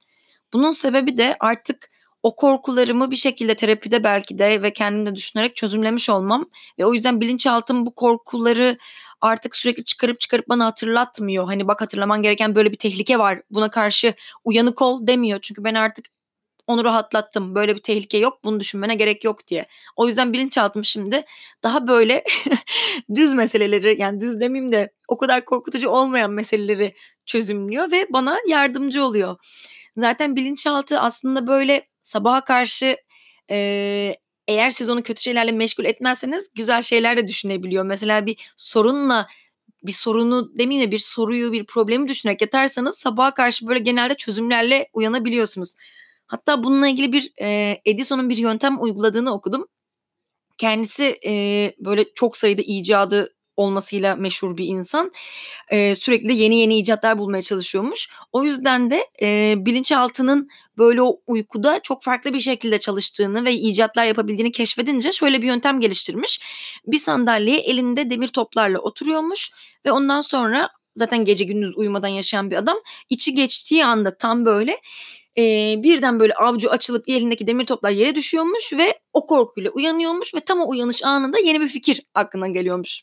Bunun 0.52 0.72
sebebi 0.72 1.16
de 1.16 1.36
artık 1.40 1.90
o 2.22 2.36
korkularımı 2.36 3.10
bir 3.10 3.16
şekilde 3.16 3.54
terapide 3.56 4.04
belki 4.04 4.38
de 4.38 4.62
ve 4.62 4.72
kendimde 4.72 5.14
düşünerek 5.14 5.56
çözümlemiş 5.56 6.08
olmam 6.10 6.50
ve 6.78 6.86
o 6.86 6.94
yüzden 6.94 7.20
bilinçaltım 7.20 7.86
bu 7.86 7.94
korkuları 7.94 8.78
artık 9.20 9.56
sürekli 9.56 9.84
çıkarıp 9.84 10.20
çıkarıp 10.20 10.48
bana 10.48 10.66
hatırlatmıyor. 10.66 11.46
Hani, 11.46 11.68
"Bak 11.68 11.80
hatırlaman 11.80 12.22
gereken 12.22 12.54
böyle 12.54 12.72
bir 12.72 12.76
tehlike 12.78 13.18
var, 13.18 13.42
buna 13.50 13.70
karşı 13.70 14.14
uyanık 14.44 14.82
ol." 14.82 15.06
demiyor. 15.06 15.38
Çünkü 15.42 15.64
ben 15.64 15.74
artık 15.74 16.06
onu 16.66 16.84
rahatlattım. 16.84 17.54
Böyle 17.54 17.76
bir 17.76 17.82
tehlike 17.82 18.18
yok, 18.18 18.44
bunu 18.44 18.60
düşünmene 18.60 18.94
gerek 18.94 19.24
yok 19.24 19.48
diye. 19.48 19.66
O 19.96 20.08
yüzden 20.08 20.32
bilinçaltım 20.32 20.84
şimdi 20.84 21.24
daha 21.62 21.88
böyle 21.88 22.24
düz 23.14 23.34
meseleleri, 23.34 24.00
yani 24.00 24.20
düz 24.20 24.40
demeyeyim 24.40 24.72
de 24.72 24.92
o 25.08 25.16
kadar 25.16 25.44
korkutucu 25.44 25.88
olmayan 25.88 26.30
meseleleri 26.30 26.94
çözümlüyor 27.26 27.90
ve 27.92 28.06
bana 28.10 28.38
yardımcı 28.48 29.04
oluyor. 29.04 29.36
Zaten 29.96 30.36
bilinçaltı 30.36 31.00
aslında 31.00 31.46
böyle 31.46 31.86
sabaha 32.02 32.44
karşı, 32.44 32.96
eee, 33.50 34.16
eğer 34.48 34.70
siz 34.70 34.90
onu 34.90 35.02
kötü 35.02 35.22
şeylerle 35.22 35.52
meşgul 35.52 35.84
etmezseniz 35.84 36.48
güzel 36.54 36.82
şeyler 36.82 37.16
de 37.16 37.28
düşünebiliyor. 37.28 37.84
Mesela 37.84 38.26
bir 38.26 38.36
sorunla 38.56 39.26
bir 39.82 39.92
sorunu 39.92 40.58
demeyeyim 40.58 40.88
de 40.88 40.92
bir 40.92 40.98
soruyu, 40.98 41.52
bir 41.52 41.66
problemi 41.66 42.08
düşünerek 42.08 42.40
yatarsanız 42.40 42.98
sabaha 42.98 43.34
karşı 43.34 43.66
böyle 43.68 43.80
genelde 43.80 44.14
çözümlerle 44.14 44.88
uyanabiliyorsunuz. 44.92 45.74
Hatta 46.26 46.64
bununla 46.64 46.88
ilgili 46.88 47.12
bir, 47.12 47.32
eee, 47.40 47.82
Edison'un 47.84 48.30
bir 48.30 48.36
yöntem 48.38 48.82
uyguladığını 48.82 49.34
okudum. 49.34 49.66
Kendisi, 50.58 51.18
eee, 51.24 51.74
böyle 51.80 52.04
çok 52.14 52.36
sayıda 52.36 52.62
icadı 52.66 53.34
olmasıyla 53.56 54.16
meşhur 54.16 54.56
bir 54.56 54.66
insan. 54.66 55.12
Eee, 55.72 55.94
sürekli 55.96 56.34
yeni 56.36 56.60
yeni 56.60 56.78
icatlar 56.78 57.18
bulmaya 57.18 57.42
çalışıyormuş. 57.42 58.08
O 58.32 58.44
yüzden 58.44 58.90
de, 58.90 59.06
eee, 59.22 59.54
bilinçaltının 59.58 60.48
böyle 60.78 61.02
o 61.02 61.20
uykuda 61.26 61.80
çok 61.82 62.02
farklı 62.02 62.34
bir 62.34 62.40
şekilde 62.40 62.78
çalıştığını 62.78 63.44
ve 63.44 63.54
icatlar 63.54 64.04
yapabildiğini 64.04 64.52
keşfedince 64.52 65.12
şöyle 65.12 65.42
bir 65.42 65.46
yöntem 65.46 65.80
geliştirmiş. 65.80 66.40
Bir 66.86 66.98
sandalyeye 66.98 67.60
elinde 67.60 68.10
demir 68.10 68.28
toplarla 68.28 68.78
oturuyormuş 68.78 69.50
ve 69.86 69.92
ondan 69.92 70.20
sonra 70.20 70.68
zaten 70.96 71.24
gece 71.24 71.44
gündüz 71.44 71.78
uyumadan 71.78 72.08
yaşayan 72.08 72.50
bir 72.50 72.56
adam. 72.56 72.76
İçi 73.10 73.34
geçtiği 73.34 73.84
anda 73.86 74.18
tam 74.18 74.44
böyle 74.46 74.78
Eee, 75.36 75.80
birden 75.82 76.20
böyle 76.20 76.34
avucu 76.34 76.70
açılıp 76.70 77.04
elindeki 77.08 77.46
demir 77.46 77.66
toplar 77.66 77.90
yere 77.90 78.14
düşüyormuş 78.14 78.72
ve 78.72 78.98
o 79.12 79.26
korkuyla 79.26 79.70
uyanıyormuş 79.70 80.34
ve 80.34 80.40
tam 80.40 80.60
o 80.60 80.68
uyanış 80.70 81.04
anında 81.04 81.38
yeni 81.38 81.60
bir 81.60 81.68
fikir 81.68 82.00
aklına 82.14 82.48
geliyormuş. 82.48 83.02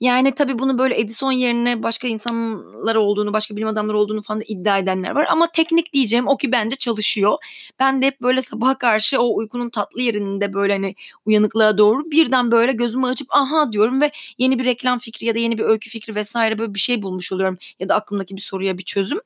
Yani 0.00 0.34
tabii 0.34 0.58
bunu 0.58 0.78
böyle 0.78 1.00
Edison 1.00 1.32
yerine 1.32 1.82
başka 1.82 2.08
insanlar 2.08 2.96
olduğunu, 2.96 3.32
başka 3.32 3.56
bilim 3.56 3.68
adamları 3.68 3.98
olduğunu 3.98 4.22
falan 4.22 4.40
da 4.40 4.44
iddia 4.48 4.78
edenler 4.78 5.10
var 5.10 5.26
ama 5.30 5.52
teknik 5.52 5.92
diyeceğim 5.92 6.28
o 6.28 6.36
ki 6.36 6.52
bence 6.52 6.76
çalışıyor. 6.76 7.38
Ben 7.80 8.02
de 8.02 8.06
hep 8.06 8.22
böyle 8.22 8.42
sabaha 8.42 8.78
karşı 8.78 9.20
o 9.22 9.36
uykunun 9.36 9.70
tatlı 9.70 10.02
yerinde 10.02 10.54
böyle, 10.54 10.72
hani, 10.74 10.94
uyanıklığa 11.26 11.78
doğru 11.78 12.12
birden 12.12 12.50
böyle 12.52 12.72
gözümü 12.72 13.06
açıp 13.06 13.28
"Aha!" 13.30 13.72
diyorum 13.72 14.00
ve 14.00 14.10
yeni 14.38 14.58
bir 14.58 14.64
reklam 14.64 14.98
fikri 15.00 15.26
ya 15.26 15.34
da 15.36 15.40
yeni 15.40 15.58
bir 15.58 15.64
öykü 15.64 15.90
fikri 15.90 16.22
vs. 16.22 16.36
böyle 16.36 16.74
bir 16.74 16.80
şey 16.80 17.02
bulmuş 17.02 17.32
oluyorum 17.32 17.58
ya 17.80 17.88
da 17.88 17.94
aklımdaki 17.96 18.36
bir 18.36 18.42
soruya 18.42 18.78
bir 18.78 18.84
çözüm. 18.84 19.20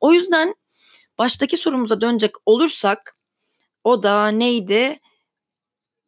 O 0.00 0.12
yüzden 0.12 0.54
Baştaki 1.18 1.56
sorumuza 1.56 2.00
dönecek 2.00 2.32
olursak 2.46 3.16
o 3.84 4.02
da 4.02 4.28
neydi? 4.28 5.00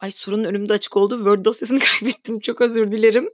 Ay 0.01 0.11
sorunun 0.13 0.45
önümde 0.45 0.73
açık 0.73 0.97
oldu. 0.97 1.17
Word 1.17 1.45
dosyasını 1.45 1.79
kaybettim. 2.01 2.41
Çok 2.41 2.61
özür 2.61 2.93
dilerim. 2.93 3.31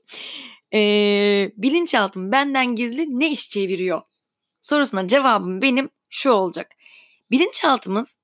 Eee, 0.73 1.53
bilinçaltım 1.57 2.33
benden 2.33 2.75
gizli 2.75 3.21
ne 3.21 3.31
iş 3.31 3.51
çeviriyor? 3.51 4.03
Sorusuna 4.61 5.09
cevabım 5.09 5.63
benim 5.63 5.91
şu 6.11 6.31
olacak. 6.31 6.73
Bilinçaltımız 7.31 8.19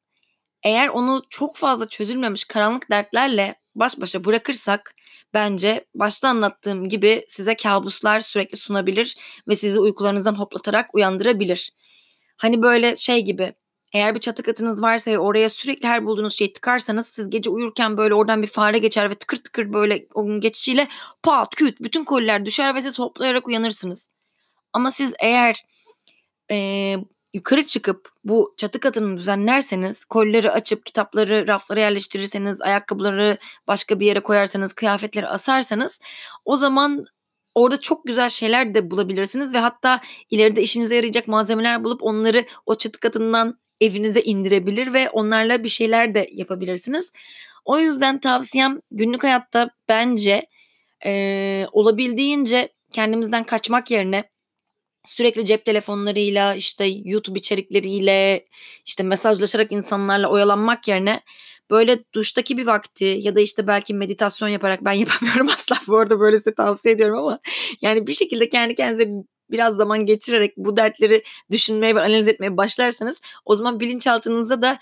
eğer 0.63 0.89
onu 0.89 1.23
çok 1.31 1.57
fazla 1.57 1.89
çözülmemiş 1.89 2.45
karanlık 2.45 2.91
dertlerle 2.91 3.55
baş 3.75 4.01
başa 4.01 4.25
bırakırsak 4.25 4.95
bence 5.35 5.87
başta 5.95 6.29
anlattığım 6.29 6.89
gibi 6.89 7.25
size 7.29 7.57
kabuslar 7.57 8.21
sürekli 8.21 8.57
sunabilir 8.57 9.17
ve 9.49 9.57
sizi 9.57 9.81
uykularınızdan 9.81 10.35
hoplatarak 10.35 10.95
uyandırabilir. 10.95 11.73
Hani, 12.41 12.63
böyle, 12.63 12.97
şey 12.97 13.25
gibi, 13.25 13.55
Eğer 13.93 14.15
bir 14.15 14.21
çatı 14.21 14.43
katınız 14.43 14.83
varsa 14.83 15.11
ve 15.11 15.19
oraya 15.19 15.51
sürekli 15.51 15.89
her 15.89 16.07
bulduğunuz 16.07 16.39
şeyi 16.39 16.53
tıkarsanız 16.53 17.07
siz 17.09 17.31
gece 17.31 17.51
uyurken 17.51 17.97
böyle 17.97 18.15
oradan 18.15 18.43
bir 18.43 18.47
fare 18.47 18.79
geçer 18.79 19.11
ve 19.11 19.15
tıkır 19.15 19.37
tıkır 19.37 19.73
böyle 19.73 20.07
onun 20.15 20.41
geçişiyle 20.41 20.89
pat 21.23 21.55
küt 21.55 21.81
bütün 21.81 22.05
koliler 22.05 22.45
düşer 22.45 22.75
ve 22.75 22.83
siz 22.83 22.99
hoplayarak 22.99 23.49
uyanırsınız. 23.49 24.11
Ama 24.73 24.91
siz 24.91 25.15
eğer 25.21 25.65
e, 26.51 26.97
yukarı 27.35 27.67
çıkıp 27.67 28.09
bu 28.25 28.55
çatı 28.57 28.81
katını 28.81 29.17
düzenlerseniz, 29.19 30.05
kolileri 30.05 30.51
açıp 30.51 30.87
kitapları 30.87 31.49
raflara 31.49 31.81
yerleştirirseniz, 31.81 32.63
ayakkabıları 32.63 33.39
başka 33.69 34.01
bir 34.01 34.07
yere 34.07 34.21
koyarsanız, 34.21 34.73
kıyafetleri 34.73 35.29
asarsanız 35.29 36.01
o 36.45 36.57
zaman 36.57 37.07
orada 37.61 37.81
çok 37.81 38.07
güzel 38.07 38.29
şeyler 38.29 38.75
de 38.75 38.91
bulabilirsiniz 38.91 39.55
ve 39.55 39.59
hatta 39.59 40.01
ileride 40.31 40.63
işinize 40.63 40.97
yarayacak 40.97 41.29
malzemeler 41.29 41.85
bulup 41.85 42.03
onları 42.03 42.45
o 42.67 42.75
çatı 42.75 43.01
katından 43.01 43.59
evinize 43.81 44.23
indirebilir 44.23 44.93
ve 44.93 45.11
onlarla 45.11 45.65
bir 45.65 45.69
şeyler 45.69 46.15
de 46.15 46.29
yapabilirsiniz. 46.33 47.13
O 47.65 47.79
yüzden 47.79 48.21
tavsiyem 48.21 48.81
günlük 48.91 49.25
hayatta 49.25 49.71
bence 49.89 50.47
e, 51.05 51.67
olabildiğince 51.73 52.69
kendimizden 52.93 53.45
kaçmak 53.45 53.91
yerine 53.91 54.25
sürekli 55.07 55.47
cep 55.47 55.65
telefonlarıyla 55.65 56.55
işte 56.55 56.85
YouTube 56.85 57.39
içerikleriyle 57.39 58.47
işte 58.87 59.03
mesajlaşarak 59.03 59.73
insanlarla 59.73 60.29
oyalanmak 60.29 60.89
yerine 60.89 61.23
böyle 61.71 62.05
duştaki 62.15 62.59
bir 62.59 62.67
vakti 62.67 63.05
ya 63.05 63.37
da 63.37 63.41
işte 63.41 63.67
belki 63.67 63.95
meditasyon 63.95 64.49
yaparak 64.49 64.85
ben 64.85 64.93
yapamıyorum 65.05 65.49
asla 65.49 65.77
bu 65.87 65.99
arada 65.99 66.21
böyle 66.21 66.39
size 66.39 66.55
tavsiye 66.55 66.95
ediyorum 66.95 67.19
ama 67.19 67.41
yani 67.83 68.07
bir 68.07 68.13
şekilde 68.13 68.49
kendi 68.49 68.75
kendinize 68.75 69.11
biraz 69.51 69.77
zaman 69.77 70.07
geçirerek 70.07 70.57
bu 70.57 70.77
dertleri 70.77 71.23
düşünmeye 71.51 71.95
ve 71.95 72.01
analiz 72.01 72.29
etmeye 72.29 72.57
başlarsanız 72.57 73.21
o 73.45 73.55
zaman 73.55 73.81
bilinçaltınızda 73.81 74.63
da 74.63 74.79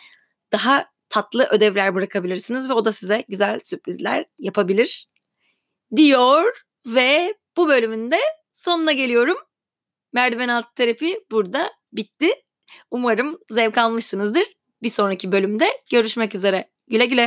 daha 0.53 0.87
tatlı 1.09 1.49
ödevler 1.51 1.95
bırakabilirsiniz 1.95 2.69
ve 2.69 2.73
o 2.73 2.85
da 2.85 2.93
size 2.93 3.25
güzel 3.29 3.59
sürprizler 3.59 4.25
yapabilir 4.39 5.09
diyor 5.97 6.65
ve 6.87 7.35
bu 7.57 7.69
bölümünde 7.69 8.19
sonuna 8.53 8.93
geliyorum. 8.93 9.37
Merdiven 10.13 10.49
altı 10.49 10.75
terapi 10.75 11.21
burada 11.31 11.73
bitti. 11.93 12.31
Umarım 12.91 13.39
zevk 13.51 13.79
almışsınızdır. 13.79 14.45
Bir 14.83 14.91
sonraki 14.91 15.33
bölümde 15.33 15.83
görüşmek 15.91 16.35
üzere. 16.35 16.71
கில 16.91 17.21